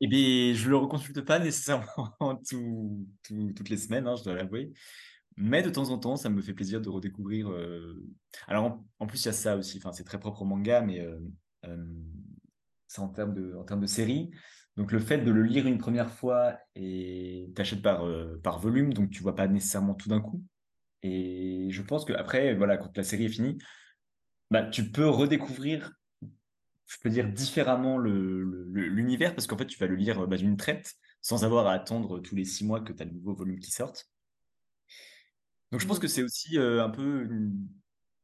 [0.00, 1.84] eh bien, je le reconsulte pas nécessairement
[2.48, 4.72] tout, tout, toutes les semaines, hein, je dois l'avouer.
[5.36, 7.50] Mais de temps en temps, ça me fait plaisir de redécouvrir.
[7.50, 8.02] Euh...
[8.46, 9.78] Alors, en, en, plus, il y a ça aussi.
[9.78, 11.18] Enfin, c'est très propre au manga, mais euh,
[12.98, 14.30] en termes de, en termes de série.
[14.76, 18.92] Donc le fait de le lire une première fois et t'achètes par, euh, par volume,
[18.94, 20.42] donc tu vois pas nécessairement tout d'un coup.
[21.02, 23.58] Et je pense que après, voilà, quand la série est finie,
[24.50, 25.92] bah, tu peux redécouvrir,
[26.86, 30.56] je peux dire différemment l'univers, le, parce qu'en fait, tu vas le lire bah, d'une
[30.56, 33.58] traite, sans avoir à attendre tous les six mois que tu as le nouveau volume
[33.60, 34.10] qui sorte.
[35.70, 37.68] Donc je pense que c'est aussi euh, un peu une,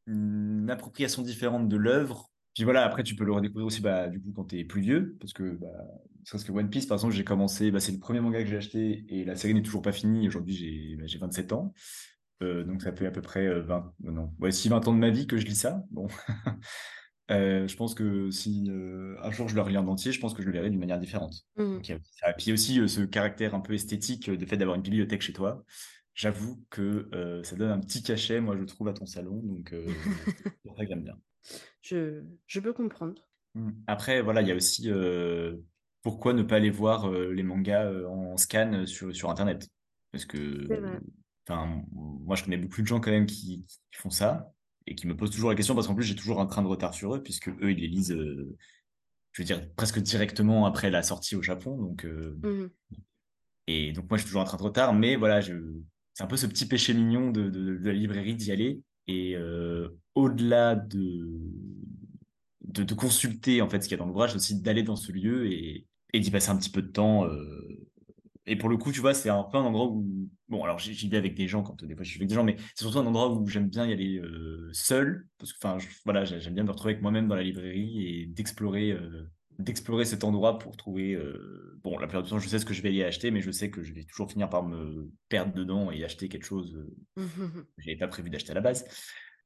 [0.07, 4.19] une, appropriation différente de l'œuvre puis voilà, après, tu peux le redécouvrir aussi bah, du
[4.19, 5.69] coup quand tu es plus vieux, parce que bah,
[6.31, 8.57] parce que One Piece, par exemple, j'ai commencé, bah, c'est le premier manga que j'ai
[8.57, 10.27] acheté et la série n'est toujours pas finie.
[10.27, 11.75] Aujourd'hui, j'ai bah, 27 ans.
[12.42, 15.11] Euh, donc ça fait à peu près 20, euh, non, ouais, 20 ans de ma
[15.11, 15.85] vie que je lis ça.
[15.90, 16.09] Bon.
[17.31, 20.33] euh, je pense que si euh, un jour je le relis en entier, je pense
[20.33, 21.35] que je le verrai d'une manière différente.
[21.57, 21.75] Mmh.
[21.75, 24.77] Donc, il y a Puis aussi euh, ce caractère un peu esthétique de fait d'avoir
[24.77, 25.62] une bibliothèque chez toi.
[26.16, 27.09] J'avoue que
[27.44, 29.40] ça donne un petit cachet, moi je trouve, à ton salon.
[29.44, 29.72] Donc
[30.64, 31.16] c'est ça que j'aime bien
[31.83, 33.22] je, je peux comprendre.
[33.55, 33.70] Mmh.
[33.87, 35.57] Après, voilà, il y a aussi euh,
[36.02, 39.68] pourquoi ne pas aller voir euh, les mangas euh, en scan sur, sur Internet?
[40.12, 40.66] Parce que,
[41.46, 44.52] enfin, moi, je connais beaucoup de gens quand même qui, qui, font ça
[44.87, 46.68] et qui me posent toujours la question parce qu'en plus, j'ai toujours un train de
[46.68, 48.16] retard sur eux puisque eux, ils les lisent,
[49.33, 51.76] je veux dire, presque directement après la sortie au Japon.
[51.76, 52.68] Donc, mmh.
[53.68, 55.55] Et donc, moi, j'ai toujours un train de retard, mais voilà, je...
[56.16, 58.81] c'est un peu ce petit péché mignon de, de, la librairie d'y aller.
[59.07, 61.29] Et euh, au-delà de,
[62.62, 65.52] de, consulter en fait ce qu'il y a dans l'ouvrage, aussi d'aller dans ce lieu
[65.52, 67.87] et, et d'y passer un petit peu de temps euh,
[68.46, 70.07] et pour le coup, tu vois, c'est un peu un endroit où,
[70.48, 72.44] bon, alors j'y vais avec des gens quand des fois je suis avec des gens,
[72.44, 74.22] mais c'est surtout un endroit où j'aime bien y aller
[74.72, 78.26] seul, parce que, enfin, voilà, j'aime bien me retrouver avec moi-même dans la librairie et
[78.26, 78.96] d'explorer
[79.59, 81.14] d'explorer cet endroit pour trouver.
[81.14, 83.40] Euh, bon, la plupart du temps, je sais ce que je vais y acheter, mais
[83.40, 86.75] je sais que je vais toujours finir par me perdre dedans et acheter quelque chose
[86.77, 87.27] euh,
[87.77, 88.87] que je n'avais pas prévu d'acheter à la base.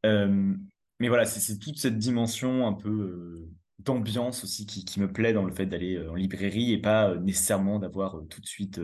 [0.06, 0.54] Euh,
[0.98, 5.44] mais voilà, c'est toute cette dimension un peu d'ambiance aussi qui, qui, me plaît dans
[5.44, 8.78] le fait d'aller en librairie et pas nécessairement d'avoir tout de suite.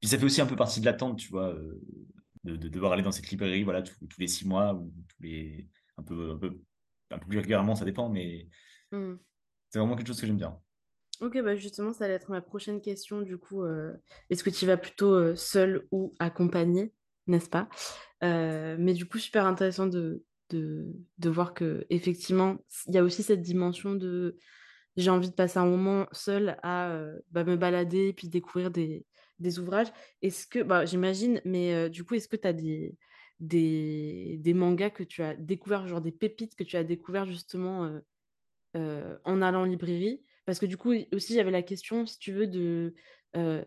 [0.00, 1.56] Puis ça fait aussi un peu partie de l'attente, tu vois,
[2.44, 5.68] de, de, devoir aller dans cette librairie voilà, tous, les six mois ou tous les.
[5.96, 6.58] Un peu, un peu,
[7.10, 8.46] un peu plus régulièrement, ça dépend, mais.
[8.92, 9.14] Mmh.
[9.70, 10.60] C'est vraiment quelque chose que j'aime bien.
[11.20, 13.20] Ok, bah justement, ça allait être ma prochaine question.
[13.20, 13.92] Du coup, euh,
[14.30, 16.94] est-ce que tu vas plutôt euh, seul ou accompagné,
[17.26, 17.68] n'est-ce pas?
[18.24, 20.86] Euh, Mais du coup, super intéressant de, de,
[21.18, 22.56] de voir que effectivement,
[22.86, 24.38] il y a aussi cette dimension de
[24.96, 26.98] j'ai envie de passer un moment seul à
[27.30, 29.06] bah, me balader et puis découvrir des,
[29.38, 29.88] des ouvrages.
[30.22, 32.96] Est-ce que, bah, j'imagine, mais du coup, est-ce que tu as des,
[33.38, 38.00] des, des mangas que tu as découvert, genre des pépites que tu as découvert justement
[38.74, 40.22] en allant en librairie.
[40.46, 42.94] Parce que du coup, aussi, j'avais la question, si tu veux, de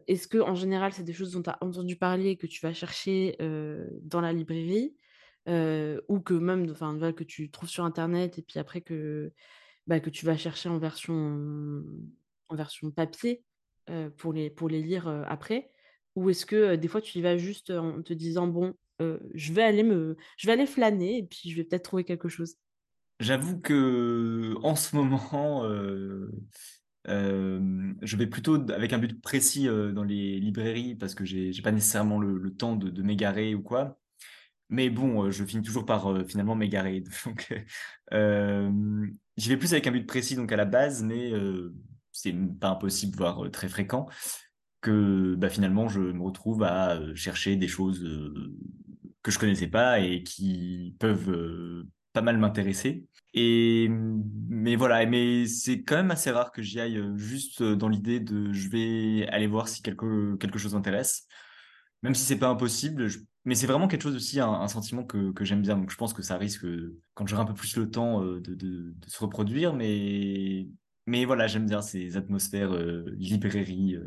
[0.08, 2.60] est-ce que en général, c'est des choses dont tu as entendu parler et que tu
[2.66, 3.38] vas chercher
[4.02, 4.96] dans la librairie
[5.48, 9.32] ou que même enfin, que tu trouves sur Internet et puis après que,
[9.88, 11.84] bah, que tu vas chercher en version,
[12.50, 13.44] en version papier
[14.18, 15.72] pour, les, pour les lire après?
[16.16, 19.63] Ou est-ce que des fois, tu y vas juste en te disant, bon, je, vais
[19.63, 22.56] aller me, je vais aller flâner et puis je vais peut-être trouver quelque chose?
[23.24, 26.30] J'avoue que en ce moment, euh,
[27.08, 31.54] euh, je vais plutôt avec un but précis euh, dans les librairies parce que j'ai
[31.64, 33.98] pas nécessairement le, temps de, m'égarer ou quoi.
[34.70, 37.02] Mais bon, je finis toujours par finalement m'égarer.
[37.26, 37.54] Donc,
[39.38, 41.32] j'y vais plus avec un but précis donc à la base, mais
[42.12, 44.08] c'est pas impossible, voire très fréquent,
[44.82, 48.04] que bah, finalement je me retrouve à chercher des choses
[49.22, 53.08] que je connaissais pas et qui peuvent pas mal m'intéresser.
[53.36, 57.89] Mais voilà, mais c'est quand même assez rare que j'y aille euh, juste euh, dans
[57.89, 61.28] l'idée de je vais aller voir si quelque, quelque chose m'intéresse,
[62.04, 63.08] même si c'est pas impossible.
[63.46, 65.78] mais c'est vraiment quelque chose aussi, un, sentiment que, que j'aime bien.
[65.78, 66.65] Donc je pense que ça risque,
[67.15, 69.74] quand j'aurai un peu plus le temps, euh, de, de, se reproduire.
[69.74, 70.67] Mais,
[71.08, 72.76] mais voilà, j'aime bien ces atmosphères
[73.17, 73.98] librairie.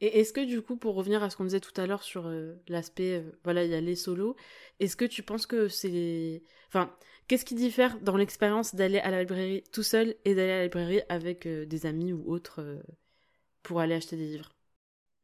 [0.00, 2.30] Et est-ce que du coup, pour revenir à ce qu'on disait tout à l'heure sur
[2.68, 4.36] l'aspect, voilà, il y a les solos,
[4.80, 6.42] est-ce que tu penses que c'est...
[6.68, 6.94] Enfin,
[7.26, 10.62] Qu'est-ce qui diffère dans l'expérience d'aller à la librairie tout seul et d'aller à la
[10.64, 12.82] librairie avec euh, des amis ou autres euh,
[13.62, 14.54] pour aller acheter des livres?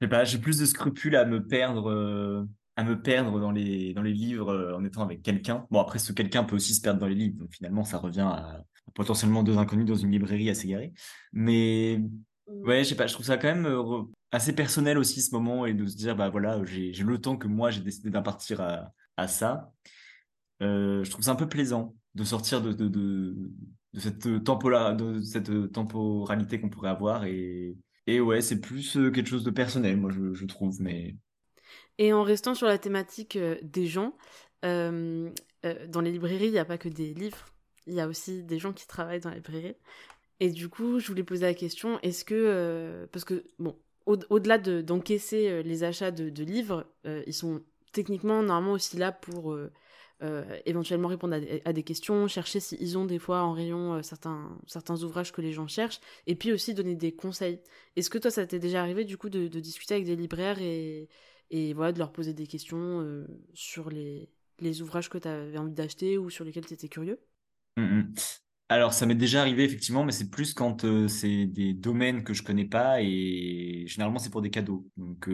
[0.00, 2.44] Je sais pas, j'ai plus de scrupules à me perdre, euh,
[2.76, 5.66] à me perdre dans les, dans les livres en étant avec quelqu'un.
[5.70, 8.20] Bon, après, ce quelqu'un peut aussi se perdre dans les livres, donc finalement, ça revient
[8.20, 10.94] à, potentiellement deux inconnus dans une librairie assez garée.
[11.34, 12.66] Mais mmh.
[12.66, 13.68] ouais, je sais pas, je trouve ça quand même
[14.32, 17.46] assez personnel aussi ce moment et de se dire, bah voilà, j'ai le temps que
[17.46, 19.70] moi j'ai décidé d'impartir à, à ça.
[20.62, 23.34] Euh, je trouve ça un peu plaisant de sortir de, de, de,
[23.98, 27.24] cette, de cette temporalité qu'on pourrait avoir.
[27.24, 30.80] Et, et ouais, c'est plus euh, quelque chose de personnel, moi, je, trouve.
[30.80, 31.16] Mais...
[31.98, 34.14] Et en restant sur la thématique euh, des gens,
[34.62, 37.46] dans les librairies, il n'y a pas que des livres,
[37.86, 39.76] il y a aussi des gens qui travaillent dans les librairies.
[40.38, 45.62] Et du coup, je voulais poser la question, est-ce que, parce que, bon, au-delà d'encaisser
[45.62, 46.86] les achats de livres,
[47.26, 49.56] ils sont techniquement normalement aussi là pour
[50.22, 54.58] euh, éventuellement répondre à des, questions, chercher s'ils ont des fois en rayon euh, certains,
[54.66, 57.60] certains ouvrages que les gens cherchent, et puis aussi donner des conseils.
[57.96, 61.08] Est-ce que toi, ça t'est déjà arrivé du coup de, discuter avec des libraires et,
[61.72, 64.28] voilà, de leur poser des questions euh, sur les,
[64.58, 67.18] les ouvrages que tu avais envie d'acheter ou sur lesquels tu étais curieux?
[67.78, 68.14] Mmh, mmh.
[68.68, 72.42] Alors, ça m'est déjà arrivé effectivement, mais c'est plus quand c'est des domaines que je
[72.42, 74.86] connais pas et généralement c'est pour des cadeaux.
[74.98, 75.28] Donc,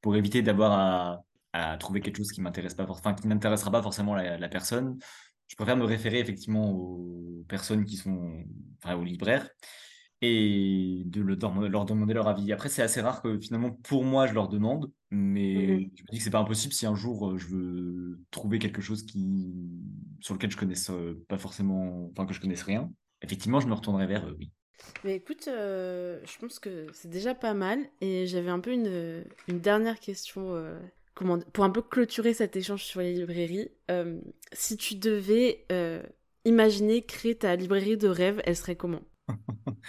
[0.00, 3.82] pour éviter d'avoir à à trouver quelque chose qui m'intéresse pas, enfin qui n'intéressera pas
[3.82, 4.98] forcément la, personne.
[5.48, 8.44] Je préfère me référer effectivement aux personnes qui sont,
[8.82, 9.48] enfin aux libraires
[10.22, 12.52] et de leur demander leur avis.
[12.52, 16.10] Après, c'est assez rare que finalement pour moi je leur demande, mais mmh je me
[16.10, 19.54] dis que c'est pas impossible si un jour euh, je veux trouver quelque chose qui
[20.20, 22.90] sur lequel je connaisse euh, pas forcément, enfin que je connaisse rien.
[23.22, 24.50] Effectivement, je me retournerai vers eux, oui.
[25.04, 29.24] Mais écoute, euh, je pense que c'est déjà pas mal et j'avais un peu une,
[29.48, 30.54] une dernière question
[31.14, 34.20] pour un peu clôturer cet échange sur les librairies, euh,
[34.52, 36.02] si tu devais euh,
[36.44, 39.02] imaginer créer ta librairie de rêve, elle serait comment?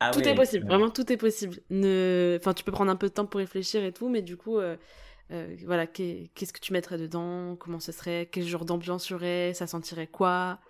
[0.00, 1.60] Ah Tout est possible, vraiment tout est possible.
[1.70, 2.36] Ne...
[2.40, 4.58] Enfin, tu peux prendre un peu de temps pour réfléchir et tout, mais du coup,
[4.58, 4.76] euh,
[5.66, 7.56] voilà, qu'est-ce que tu mettrais dedans?
[7.56, 8.28] Comment ce serait?
[8.30, 9.54] Quel genre d'ambiance y aurait?
[9.54, 10.60] Ça sentirait quoi?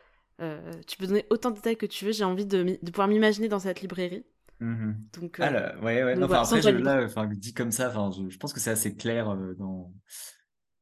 [0.87, 3.49] Tu peux donner autant de détails que tu veux, j'ai envie de, de pouvoir m'imaginer
[3.49, 4.25] dans cette librairie.
[4.61, 5.09] Mhm.
[5.21, 6.15] Donc, ah euh, là, ouais, ouais.
[6.15, 6.69] donc Non, enfin, voilà, après, je,
[7.25, 9.93] là, dit comme ça, enfin, je, je pense que c'est assez clair euh, dans,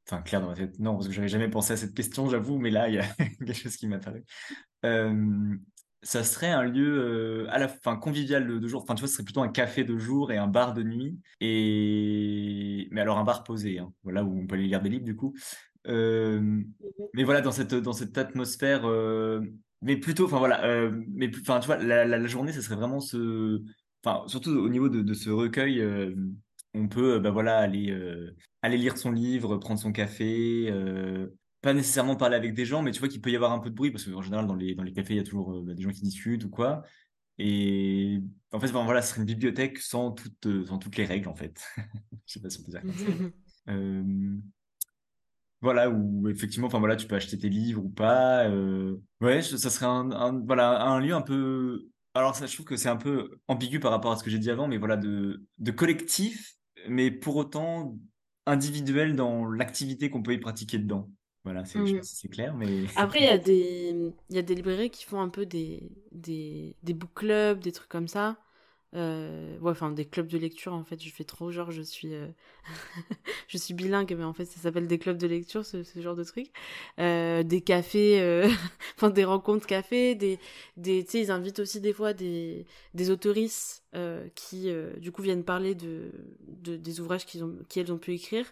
[0.08, 0.78] enfin, clair dans ma tête.
[0.78, 3.04] Non, parce que j'avais jamais pensé à cette question, j'avoue, mais là, il y a
[3.38, 4.24] quelque chose qui m'apparaît.
[4.84, 5.54] Euh,
[6.02, 8.82] ça serait un lieu euh, à la fin convivial de, de jour.
[8.82, 11.18] Enfin, tu vois, ce serait plutôt un café de jour et un bar de nuit.
[11.40, 15.04] Et mais alors un bar posé, hein, voilà où on peut aller lire des livres
[15.04, 15.34] du coup.
[15.88, 16.62] Euh,
[17.14, 19.40] mais voilà, dans cette dans cette atmosphère, euh,
[19.86, 22.74] mais plutôt, enfin voilà, euh, mais enfin tu vois, la, la, la journée, ça serait
[22.74, 23.62] vraiment ce,
[24.04, 26.14] enfin surtout au niveau de, de ce recueil, euh,
[26.74, 30.72] on peut, euh, bah voilà, aller euh, aller lire son livre, prendre son café.
[31.62, 33.70] pas nécessairement parler avec des gens, mais tu vois qu'il peut y avoir un peu
[33.70, 35.74] de bruit, parce qu'en général, dans les, dans les cafés, il y a toujours bah,
[35.74, 36.82] des gens qui discutent ou quoi.
[37.38, 38.20] Et
[38.52, 41.34] en fait, enfin, voilà, ce serait une bibliothèque sans toutes, sans toutes les règles, en
[41.36, 41.62] fait.
[42.26, 43.12] Je sais pas si on peut dire comme ça.
[45.62, 48.44] Voilà, où effectivement, enfin voilà, tu peux acheter tes livres ou pas.
[48.48, 51.88] euh, ouais, ça serait un, un- voilà, un lieu un peu.
[52.14, 54.38] Alors, ça, je trouve que c'est un peu ambigu par rapport à ce que j'ai
[54.38, 56.56] dit avant, mais voilà, de, de collectif,
[56.88, 57.98] mais pour autant
[58.46, 61.10] individuel dans l'activité qu'on peut y pratiquer dedans.
[61.44, 62.00] Voilà, c'est, Mhm.
[62.02, 62.84] si c'est clair, mais.
[62.96, 65.90] Après, il y a des, il y a des librairies qui font un peu des,
[66.12, 68.38] des, des book clubs, des trucs comme ça.
[68.94, 71.02] Euh, enfin, des clubs de lecture, en fait.
[71.02, 72.28] Je fais trop genre, je suis, euh,
[73.48, 76.14] je suis bilingue, mais en fait, ça s'appelle des clubs de lecture, ce, ce genre
[76.14, 76.48] de truc.
[76.98, 78.48] Euh, des cafés, euh,
[78.96, 80.38] enfin, des rencontres cafés, des,
[80.76, 83.82] des, tu sais, ils invitent aussi des fois des, des autoristes
[84.34, 88.44] qui, du coup, viennent parler de, de des ouvrages qu'ils ont, qu'elles ont pu écrire.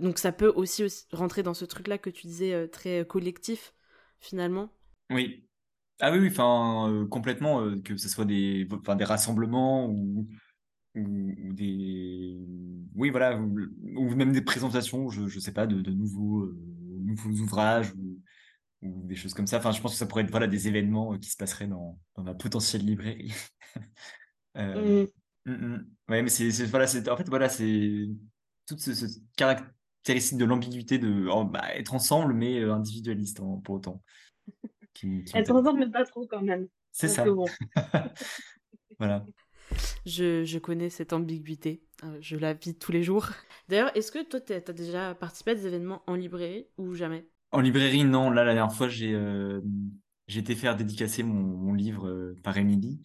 [0.00, 3.72] Donc ça peut aussi, rentrer dans ce truc-là que tu disais très collectif
[4.20, 4.70] finalement.
[5.10, 5.46] Oui.
[6.00, 10.28] Ah oui, oui, enfin, euh, complètement, euh, que ce soit des, enfin, des rassemblements ou,
[10.96, 11.00] ou,
[11.48, 12.38] ou des,
[12.94, 13.56] oui, voilà, ou,
[13.96, 16.56] ou même des présentations, je, je sais pas, de, de nouveaux, euh,
[17.00, 18.20] nouveaux ouvrages ou,
[18.82, 19.58] ou des choses comme ça.
[19.58, 22.24] Enfin, je pense que ça pourrait être, voilà, des événements qui se passeraient dans, dans
[22.24, 23.32] ma potentielle librairie.
[24.56, 25.04] Euh,
[25.46, 25.52] Mm.
[25.52, 25.86] mm, mm.
[26.08, 28.08] Ouais, mais c'est, voilà, c'est, en fait, voilà, c'est
[28.66, 29.06] toute ce, ce
[29.36, 34.02] caractéristique de l'ambiguïté de oh, bah, être ensemble, mais individualiste en- pour autant,
[34.96, 36.68] qui, qui Être mais pas trop quand même.
[36.92, 37.24] C'est ça.
[37.26, 37.44] bon,
[38.98, 39.26] Voilà.
[40.04, 41.82] je, je connais cette ambiguïté.
[42.04, 43.28] Euh, je la vis tous les jours.
[43.68, 47.26] D'ailleurs, est-ce que toi, t'as t'as déjà participé à des événements en librairie ou jamais?
[47.52, 48.30] En librairie, non.
[48.30, 49.60] Là, la dernière fois, j'ai euh,
[50.28, 53.00] été faire dédicacer mon, mon livre euh, par Émilie.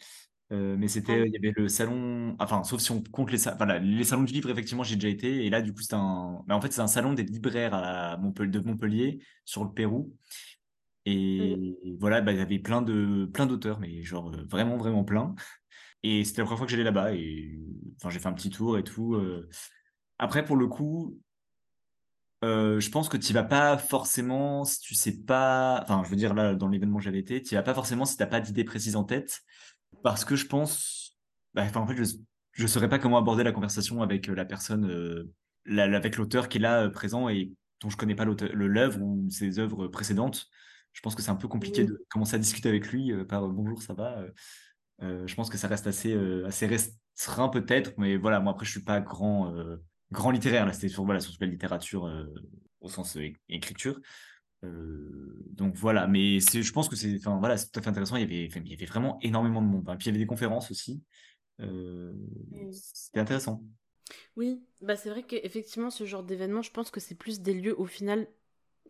[0.52, 3.38] Euh, mais Ah c'était, il y avait le salon, enfin, sauf si on compte les,
[3.40, 5.46] sa- enfin, là, les salons du livre, effectivement, j'ai déjà été.
[5.46, 8.18] Et là, du coup, c'est un, mais en fait, c'est un salon des libraires à
[8.18, 10.14] Montpellier, de Montpellier, sur le Pérou.
[11.38, 11.62] Oui.
[11.86, 15.36] Et voilà, bah, il y avait plein de, plein d'auteurs, mais genre vraiment, vraiment plein.
[16.04, 17.16] Et c'était la première fois que j'allais là-bas.
[17.16, 17.60] Et
[17.98, 19.18] enfin, j'ai fait un petit tour et tout.
[20.20, 21.20] Après, pour le coup,
[22.44, 25.82] je pense que tu vas pas forcément si tu sais pas.
[25.84, 28.18] Enfin, je veux dire là dans l'événement où j'avais été, tu vas pas forcément si
[28.18, 29.42] t'as pas d'idée précise en tête,
[30.04, 31.18] parce que je pense.
[31.54, 32.16] bah, enfin, en fait, je
[32.54, 35.32] je saurais pas comment aborder la conversation avec la personne,
[35.66, 39.60] la- avec l'auteur qui est là présent et dont je connais pas l'œuvre ou ses
[39.60, 40.50] œuvres précédentes.
[40.94, 43.46] Je pense que c'est un peu compliqué de commencer à discuter avec lui euh, par
[43.46, 44.26] euh, bonjour, ça va.
[45.02, 46.14] euh, je pense que ça reste assez,
[46.46, 49.54] assez restreint peut-être, mais voilà, moi après je suis pas grand,
[50.12, 52.10] grand littéraire, là c'était sur, voilà, surtout la littérature
[52.82, 53.18] au sens
[53.50, 54.00] écriture.
[54.64, 58.16] Euh, donc voilà, mais je pense que c'est, enfin voilà, c'est tout à fait intéressant.
[58.16, 59.90] Il y avait, il y avait vraiment énormément de monde.
[59.90, 59.96] hein.
[59.98, 61.02] Puis il y avait des conférences aussi.
[61.62, 62.14] Euh,
[62.72, 63.64] c'était intéressant.
[64.36, 67.80] Oui, bah c'est vrai qu'effectivement, ce genre d'événement, je pense que c'est plus des lieux
[67.80, 68.28] au final,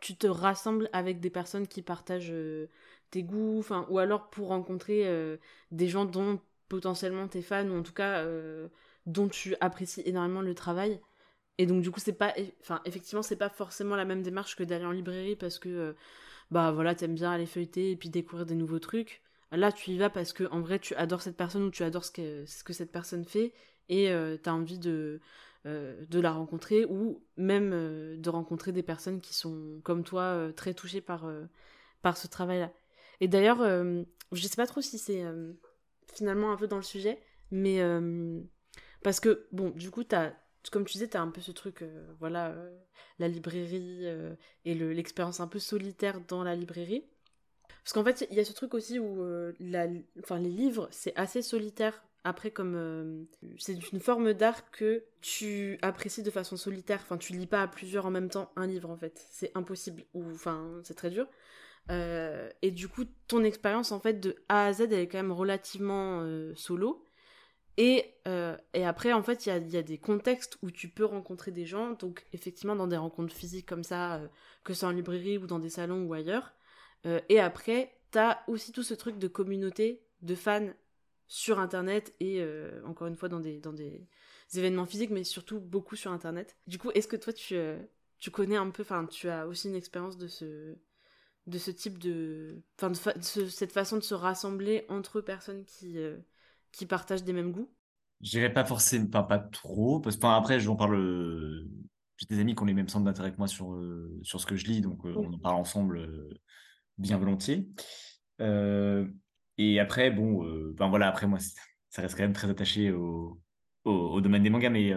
[0.02, 2.68] tu te rassembles avec des personnes qui partagent euh,
[3.12, 5.38] tes goûts, ou alors pour rencontrer euh,
[5.72, 8.68] des gens dont potentiellement t'es fan, ou en tout cas euh,
[9.06, 11.00] dont tu apprécies énormément le travail.
[11.58, 14.64] Et donc du coup, c'est pas, enfin, effectivement, c'est pas forcément la même démarche que
[14.64, 15.96] d'aller en librairie parce que,
[16.52, 19.22] bah voilà, t'aimes bien aller feuilleter et puis découvrir des nouveaux trucs.
[19.52, 22.06] Là, tu y vas parce que en vrai, tu adores cette personne ou tu adores
[22.06, 23.54] ce que, ce que cette personne fait
[23.90, 24.12] et
[24.42, 25.22] t'as envie de,
[25.68, 30.24] euh, de la rencontrer ou même euh, de rencontrer des personnes qui sont comme toi
[30.24, 31.30] euh, très touchées par,
[32.02, 32.72] par ce travail-là.
[33.20, 33.60] Et d'ailleurs,
[34.32, 35.24] je sais pas trop si c'est
[36.12, 37.20] finalement un peu dans le sujet,
[37.52, 37.80] mais
[39.04, 40.34] parce que bon, du coup, t'as,
[40.72, 41.84] comme tu disais, t'as un peu ce truc,
[42.20, 42.56] voilà,
[43.20, 44.08] la librairie
[44.66, 47.06] et le- l'expérience un peu solitaire dans la librairie.
[47.84, 49.24] Parce qu'en fait, il y a ce truc aussi où
[49.60, 49.88] la,
[50.20, 52.04] enfin, les livres, c'est assez solitaire.
[52.24, 53.24] Après, comme euh,
[53.58, 57.00] c'est une forme d'art que tu apprécies de façon solitaire.
[57.02, 59.26] Enfin, tu lis pas à plusieurs en même temps un livre, en fait.
[59.32, 60.04] C'est impossible.
[60.14, 61.28] Ou, enfin, c'est très dur.
[61.90, 65.18] Euh, et du coup, ton expérience, en fait, de A à Z, elle est quand
[65.18, 67.04] même relativement euh, solo.
[67.78, 68.14] Et,
[68.74, 71.50] et après, en fait, il y a, y a des contextes où tu peux rencontrer
[71.50, 71.94] des gens.
[71.94, 74.22] Donc, effectivement, dans des rencontres physiques comme ça,
[74.64, 76.54] que ce soit en librairie ou dans des salons ou ailleurs.
[77.30, 80.70] Et après, t'as aussi tout ce truc de communauté, de fans
[81.34, 82.46] sur Internet et
[82.84, 84.06] encore une fois dans des, dans des
[84.54, 86.58] événements physiques, mais surtout beaucoup sur Internet.
[86.68, 87.56] Du coup, est-ce que toi, tu,
[88.20, 90.76] tu connais un peu, enfin, tu as aussi une expérience de ce,
[91.48, 95.98] de ce type de, enfin, de, cette façon de se rassembler entre personnes qui,
[96.74, 97.72] qui partagent des mêmes goûts?
[98.20, 101.66] Je dirais pas forcément, pas, pas trop, parce que après, j'en parle.
[102.18, 103.82] J'ai des amis qui ont les mêmes centres d'intérêt que moi sur,
[104.22, 106.10] sur ce que je lis, donc on en parle ensemble
[106.98, 107.70] bien volontiers.
[109.58, 111.40] Et après, bon, ben voilà, après moi,
[111.90, 113.40] ça reste quand même très attaché au,
[113.84, 114.94] au, domaine des mangas, mais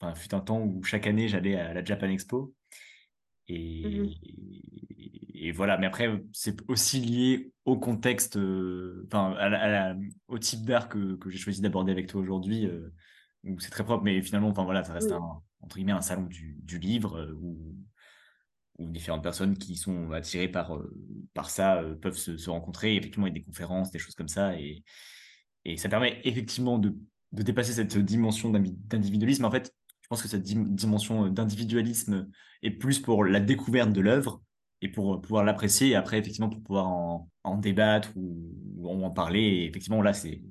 [0.00, 2.54] enfin, fut un temps où chaque année j'allais à la Japan Expo.
[3.48, 4.10] Et, mmh
[5.44, 8.38] et, voilà, mais après, c'est aussi lié au contexte,
[9.06, 9.96] enfin, à
[10.28, 12.70] au type d'art que, que j'ai choisi d'aborder avec toi aujourd'hui,
[13.42, 16.26] où c'est très propre, mais finalement, enfin voilà, ça reste un, entre guillemets un salon
[16.26, 17.74] du, du livre où
[18.78, 20.94] où différentes personnes qui sont attirées par, euh,
[21.34, 22.96] par ça euh, peuvent se, se, rencontrer.
[22.96, 24.58] Effectivement, il des conférences, des choses comme ça.
[24.58, 24.82] Et,
[25.64, 26.96] et ça permet effectivement de,
[27.32, 29.44] de dépasser cette dimension d'individualisme.
[29.44, 32.28] En fait, je pense que cette dimension d'individualisme
[32.62, 34.42] est plus pour la découverte de l'œuvre
[34.82, 35.90] et pour pouvoir l'apprécier.
[35.90, 39.40] Et après, effectivement, pour pouvoir en, en débattre ou, en parler.
[39.40, 40.42] Et effectivement, là, c'est.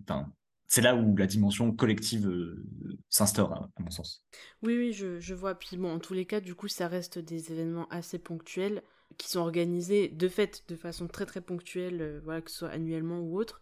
[0.72, 2.64] C'est là où la dimension collective euh,
[3.10, 4.24] s'instaure, à, mon sens.
[4.62, 5.54] Oui, oui, je, vois.
[5.54, 8.82] Puis bon, en tous les cas, du coup, ça reste des événements assez ponctuels
[9.18, 12.70] qui sont organisés de fait de façon très très ponctuelle, euh, voilà, que ce soit
[12.70, 13.62] annuellement ou autre.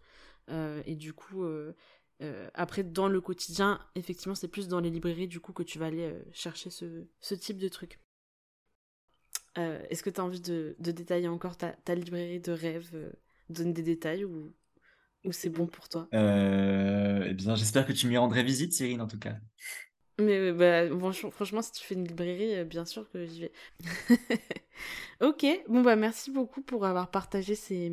[0.49, 1.43] Euh, et du coup,
[2.53, 5.87] après, dans le quotidien, effectivement, c'est plus dans les librairies du coup que tu vas
[5.87, 7.99] aller chercher ce, type de truc.
[9.55, 13.15] Est-ce que tu as envie de, détailler encore ta, ta librairie de rêve,
[13.49, 14.53] donner des détails ou
[15.25, 16.07] ou c'est bon pour toi?
[16.13, 19.35] Euh, Eh bien, j'espère que tu m'y rendrais visite, Cyrine, en tout cas.
[20.19, 20.83] Mais bah,
[21.31, 23.51] franchement, si tu fais une librairie, euh, bien sûr que j'y vais.
[25.21, 27.89] ok, bon bah merci beaucoup pour avoir partagé ces...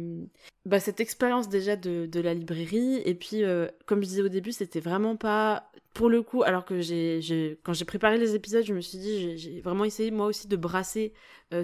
[0.65, 3.01] bah, cette expérience déjà de, de, la librairie.
[3.05, 6.65] Et puis, euh, comme je disais au début, c'était vraiment pas pour le coup, alors
[6.65, 10.27] que j'ai, quand j'ai préparé les épisodes, je me suis dit, j'ai vraiment essayé moi
[10.27, 11.15] aussi de brasser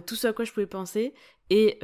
[0.06, 1.12] tout ce à quoi je pouvais penser.
[1.50, 1.80] Et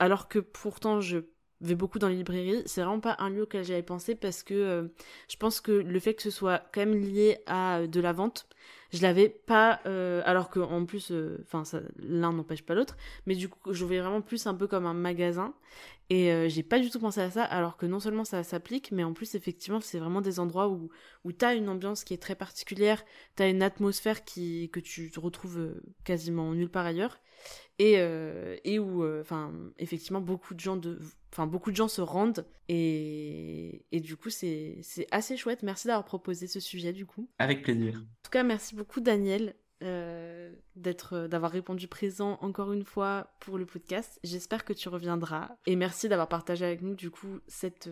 [0.00, 1.20] alors que pourtant je
[1.62, 4.88] beaucoup dans les librairies, c'est vraiment pas un lieu auquel j'avais pensé parce que euh,
[5.28, 8.12] je pense que le fait que ce soit quand même lié à euh, de la
[8.12, 8.48] vente,
[8.92, 11.62] je l'avais pas, euh, alors que en plus, enfin
[11.96, 12.96] l'un n'empêche pas l'autre,
[13.26, 15.54] mais du coup je voyais vraiment plus un peu comme un magasin.
[16.10, 19.02] Et j'ai pas du tout pensé à ça, alors que non seulement ça s'applique, mais
[19.02, 20.90] en plus effectivement c'est vraiment des endroits où
[21.24, 23.02] où t'as une ambiance qui est très particulière,
[23.34, 25.72] t'as une atmosphère qui que tu retrouves
[26.04, 27.18] quasiment nulle part ailleurs
[27.78, 31.00] et, euh, et où euh, enfin effectivement beaucoup de gens de
[31.32, 32.46] enfin beaucoup de gens se rendent.
[32.68, 35.62] Et, et du coup c'est assez chouette.
[35.62, 37.28] Merci d'avoir proposé ce sujet du coup.
[37.38, 37.96] Avec plaisir.
[37.96, 43.58] En tout cas merci beaucoup Daniel euh, d'être d'avoir répondu présent encore une fois pour
[43.58, 44.20] le podcast.
[44.22, 45.56] J'espère que tu reviendras.
[45.66, 47.90] Et merci d'avoir partagé avec nous du coup cette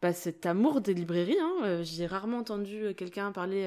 [0.00, 1.82] bah, cet amour des librairies hein.
[1.82, 3.64] j'ai rarement entendu quelqu'un parler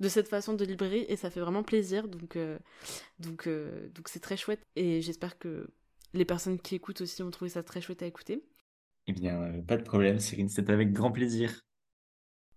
[0.00, 2.58] de cette façon de librairie et ça fait vraiment plaisir donc euh,
[3.18, 5.68] donc euh, donc c'est très chouette et j'espère que
[6.14, 8.42] les personnes qui écoutent aussi ont trouvé ça très chouette à écouter.
[9.06, 11.60] Eh bien, euh, pas de problème, Cyrine, c'était avec grand plaisir.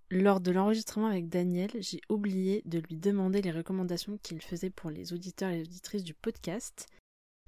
[0.09, 4.89] Lors de l'enregistrement avec Daniel, j'ai oublié de lui demander les recommandations qu'il faisait pour
[4.89, 6.87] les auditeurs et les auditrices du podcast.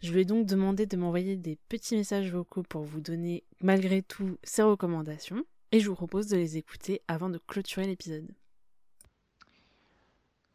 [0.01, 4.01] Je lui ai donc demandé de m'envoyer des petits messages vocaux pour vous donner malgré
[4.01, 8.31] tout ses recommandations, et je vous propose de les écouter avant de clôturer l'épisode.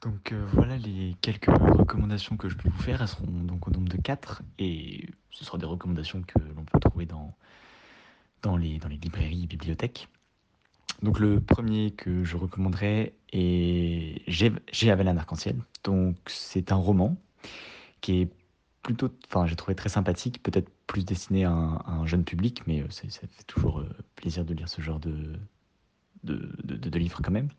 [0.02, 3.02] Donc euh, voilà les quelques recommandations que je peux vous faire.
[3.02, 6.78] Elles seront donc au nombre de 4 et ce seront des recommandations que l'on peut
[6.78, 7.34] trouver dans,
[8.42, 10.08] dans, les, dans les librairies et bibliothèques.
[11.02, 15.56] Donc le premier que je recommanderais est J'ai avalé un arc-en-ciel.
[15.82, 17.16] Donc c'est un roman
[18.00, 18.32] qui est
[18.82, 22.86] plutôt, enfin j'ai trouvé très sympathique, peut-être plus destiné à un, jeune public, mais euh,
[22.90, 25.38] ça fait toujours euh, plaisir de lire ce genre de,
[26.22, 27.50] de, de, de livres quand même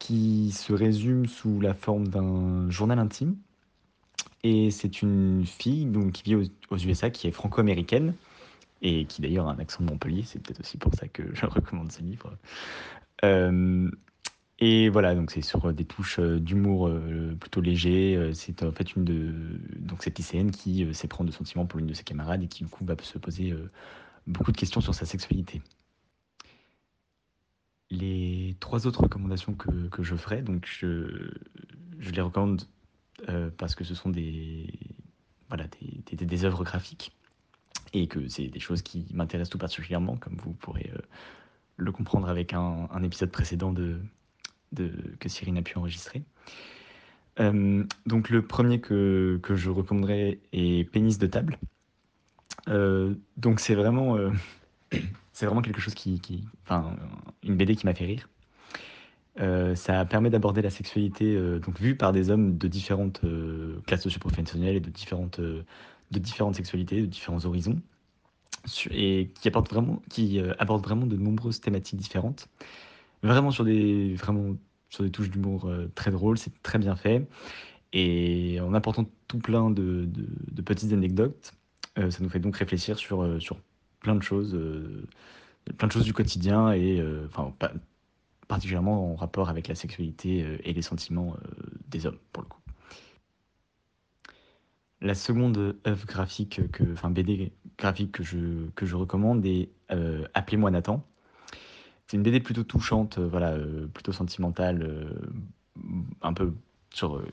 [0.00, 3.36] qui se résume sous la forme d'un journal intime.
[4.42, 8.14] Et c'est une fille donc, qui vit aux, USA, qui est franco-américaine,
[8.82, 11.46] et qui d'ailleurs a un accent de Montpellier, c'est peut-être aussi pour ça que je
[11.46, 12.36] recommande ce livre.
[13.24, 13.90] Euh,
[14.58, 18.30] et voilà, donc c'est sur des touches euh, d'humour euh, plutôt léger.
[18.34, 19.34] C'est en fait une de
[19.78, 22.70] donc cette lycéenne qui s'éprend de sentiments pour l'une de ses camarades et qui du
[22.70, 23.54] coup va se poser
[24.26, 25.60] beaucoup de questions sur sa sexualité
[27.90, 31.30] les trois autres recommandations que, que je ferai, donc je,
[31.98, 32.62] je les recommande
[33.28, 34.72] euh, parce que ce sont des,
[35.48, 37.12] voilà, des, des, des, œuvres graphiques
[37.92, 41.00] et que c'est des choses qui m'intéressent tout particulièrement, comme vous pourrez euh,
[41.76, 44.00] le comprendre avec un, un, épisode précédent de,
[44.72, 46.22] de, que Cyrine a pu enregistrer.
[47.40, 51.58] Euh, donc le premier que, que, je recommanderais est Pénis de table.
[53.36, 54.16] Donc c'est vraiment
[55.32, 56.20] c'est vraiment quelque chose qui,
[56.64, 56.96] enfin,
[57.42, 58.28] une BD qui m'a fait rire.
[59.38, 63.80] Euh, ça permet d'aborder la sexualité euh, donc vue par des hommes de différentes euh,
[63.86, 65.64] classes socio-professionnelles et de différentes, de
[66.18, 67.80] différentes sexualités, de différents horizons,
[68.90, 72.48] et qui, apporte vraiment, qui aborde vraiment de nombreuses thématiques différentes,
[73.22, 74.56] vraiment sur des, vraiment
[74.90, 77.26] sur des touches d'humour très drôles, c'est très bien fait,
[77.92, 81.52] et en apportant tout plein de, de, de petites anecdotes,
[81.96, 83.56] ça nous fait donc réfléchir sur, sur
[84.00, 84.58] plein de choses,
[85.78, 87.72] plein de choses du quotidien, et enfin pas
[88.50, 91.50] particulièrement en rapport avec la sexualité euh, et les sentiments euh,
[91.88, 92.58] des hommes, pour le coup.
[95.00, 100.26] La seconde œuvre graphique, que, enfin BD graphique que je, que je recommande est euh,
[100.34, 101.02] Appelez-moi Nathan.
[102.08, 103.56] C'est une BD plutôt touchante, voilà,
[103.94, 105.16] plutôt sentimentale,
[106.22, 106.52] un peu
[106.92, 107.24] sur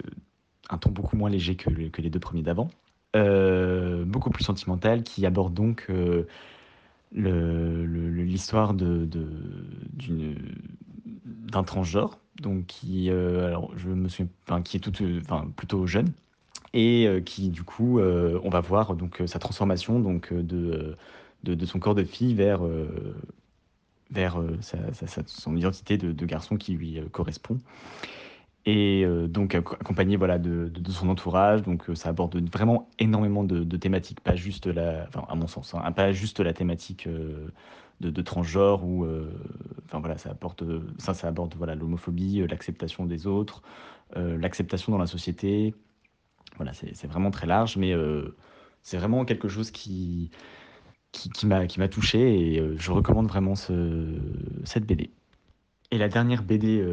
[0.70, 2.70] un ton beaucoup moins léger que les deux premiers d'avant.
[4.05, 5.89] beaucoup plus sentimentale, qui aborde donc
[7.11, 9.07] l'histoire d'un
[11.63, 14.07] transgenre, donc qui, euh, alors je me
[14.47, 14.91] enfin, qui est
[15.55, 16.11] plutôt jeune
[16.73, 20.95] et euh, qui du coup, euh, on va voir donc sa transformation donc de,
[21.65, 22.61] son corps de fille vers
[24.11, 24.41] vers
[25.25, 27.57] son identité de, garçon qui lui correspond
[28.70, 34.20] et donc accompagné voilà de, de, son entourage donc ça aborde vraiment énormément de, thématiques
[34.20, 37.07] pas juste la à mon sens hein, pas juste la thématique
[37.99, 39.32] de, transgenre ou euh,
[39.86, 40.63] enfin voilà ça apporte
[40.97, 43.61] ça ça aborde voilà l'homophobie euh, l'acceptation des autres
[44.15, 45.74] euh, l'acceptation dans la société
[46.57, 47.93] voilà c'est vraiment très large mais
[48.82, 50.32] c'est vraiment quelque chose qui
[51.11, 54.20] qui, qui m'a touché et je recommande vraiment ce,
[54.65, 55.11] cette BD.
[55.91, 56.85] Et la dernière BD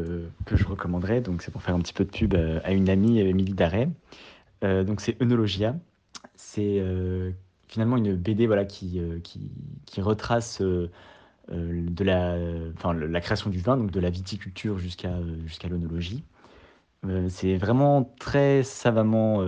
[0.45, 2.33] que je recommanderais, donc c'est pour faire un petit peu de pub
[2.63, 3.89] à une amie, Émilie Darret,
[4.61, 5.75] donc c'est Eunologia.
[6.35, 6.81] C'est
[7.67, 9.51] finalement une BD voilà, qui, euh, qui,
[9.85, 10.89] qui retrace euh,
[11.51, 12.37] euh, de la,
[12.77, 15.13] enfin, la création du vin, donc de la viticulture jusqu'à
[15.45, 16.23] jusqu'à l'onologie.
[17.27, 19.41] c'est vraiment très savamment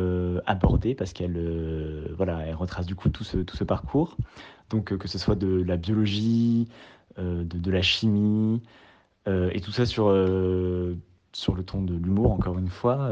[0.45, 4.17] abordé parce qu'elle voilà, elle retrace du coup tout ce, tout ce parcours.
[4.69, 6.67] Donc que ce soit de la biologie,
[7.17, 8.61] de, la chimie,
[9.27, 10.05] et tout ça sur,
[11.33, 13.11] sur le ton de l'humour, encore une fois.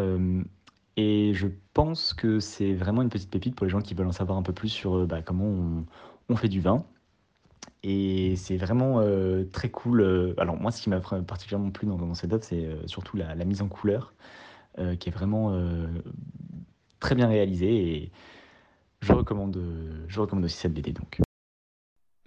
[0.97, 4.13] Et je pense que c'est vraiment une petite pépite pour les gens qui veulent en
[4.13, 5.85] savoir un peu plus sur euh, bah, comment
[6.29, 6.85] on, fait du vin.
[7.83, 10.01] Et c'est vraiment euh, très cool.
[10.01, 13.61] Euh, alors moi, ce qui m'a particulièrement plu dans, cette œuvre, c'est surtout la, mise
[13.61, 14.13] en couleur,
[14.99, 15.57] qui est vraiment
[16.99, 17.75] très bien réalisée.
[17.75, 18.11] Et
[19.01, 19.61] je recommande,
[20.07, 21.24] je recommande aussi cette BD donc.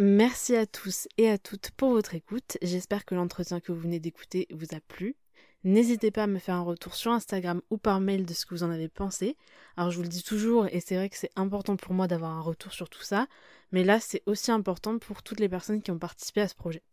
[0.00, 2.56] Merci à tous et à toutes pour votre écoute.
[2.62, 5.16] J'espère que l'entretien que vous venez d'écouter vous a plu.
[5.64, 8.54] N'hésitez pas à me faire un retour sur Instagram ou par mail de ce que
[8.54, 9.36] vous en avez pensé.
[9.76, 12.30] Alors je vous le dis toujours et c'est vrai que c'est important pour moi d'avoir
[12.30, 13.26] un retour sur tout ça,
[13.72, 16.84] mais là c'est aussi important pour toutes les personnes qui ont participé à ce projet.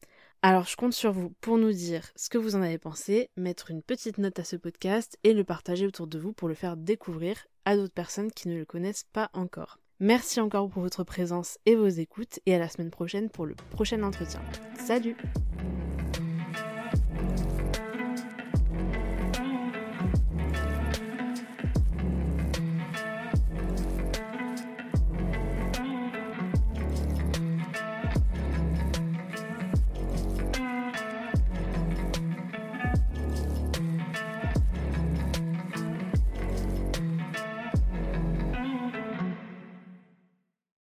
[0.41, 3.70] Alors je compte sur vous pour nous dire ce que vous en avez pensé, mettre
[3.70, 6.76] une petite note à ce podcast et le partager autour de vous pour le faire
[6.76, 9.78] découvrir à d'autres personnes qui ne le connaissent pas encore.
[10.02, 13.56] Merci encore pour votre présence et vos écoutes et à la semaine prochaine pour le
[13.72, 14.41] prochain entretien.
[14.78, 15.16] Salut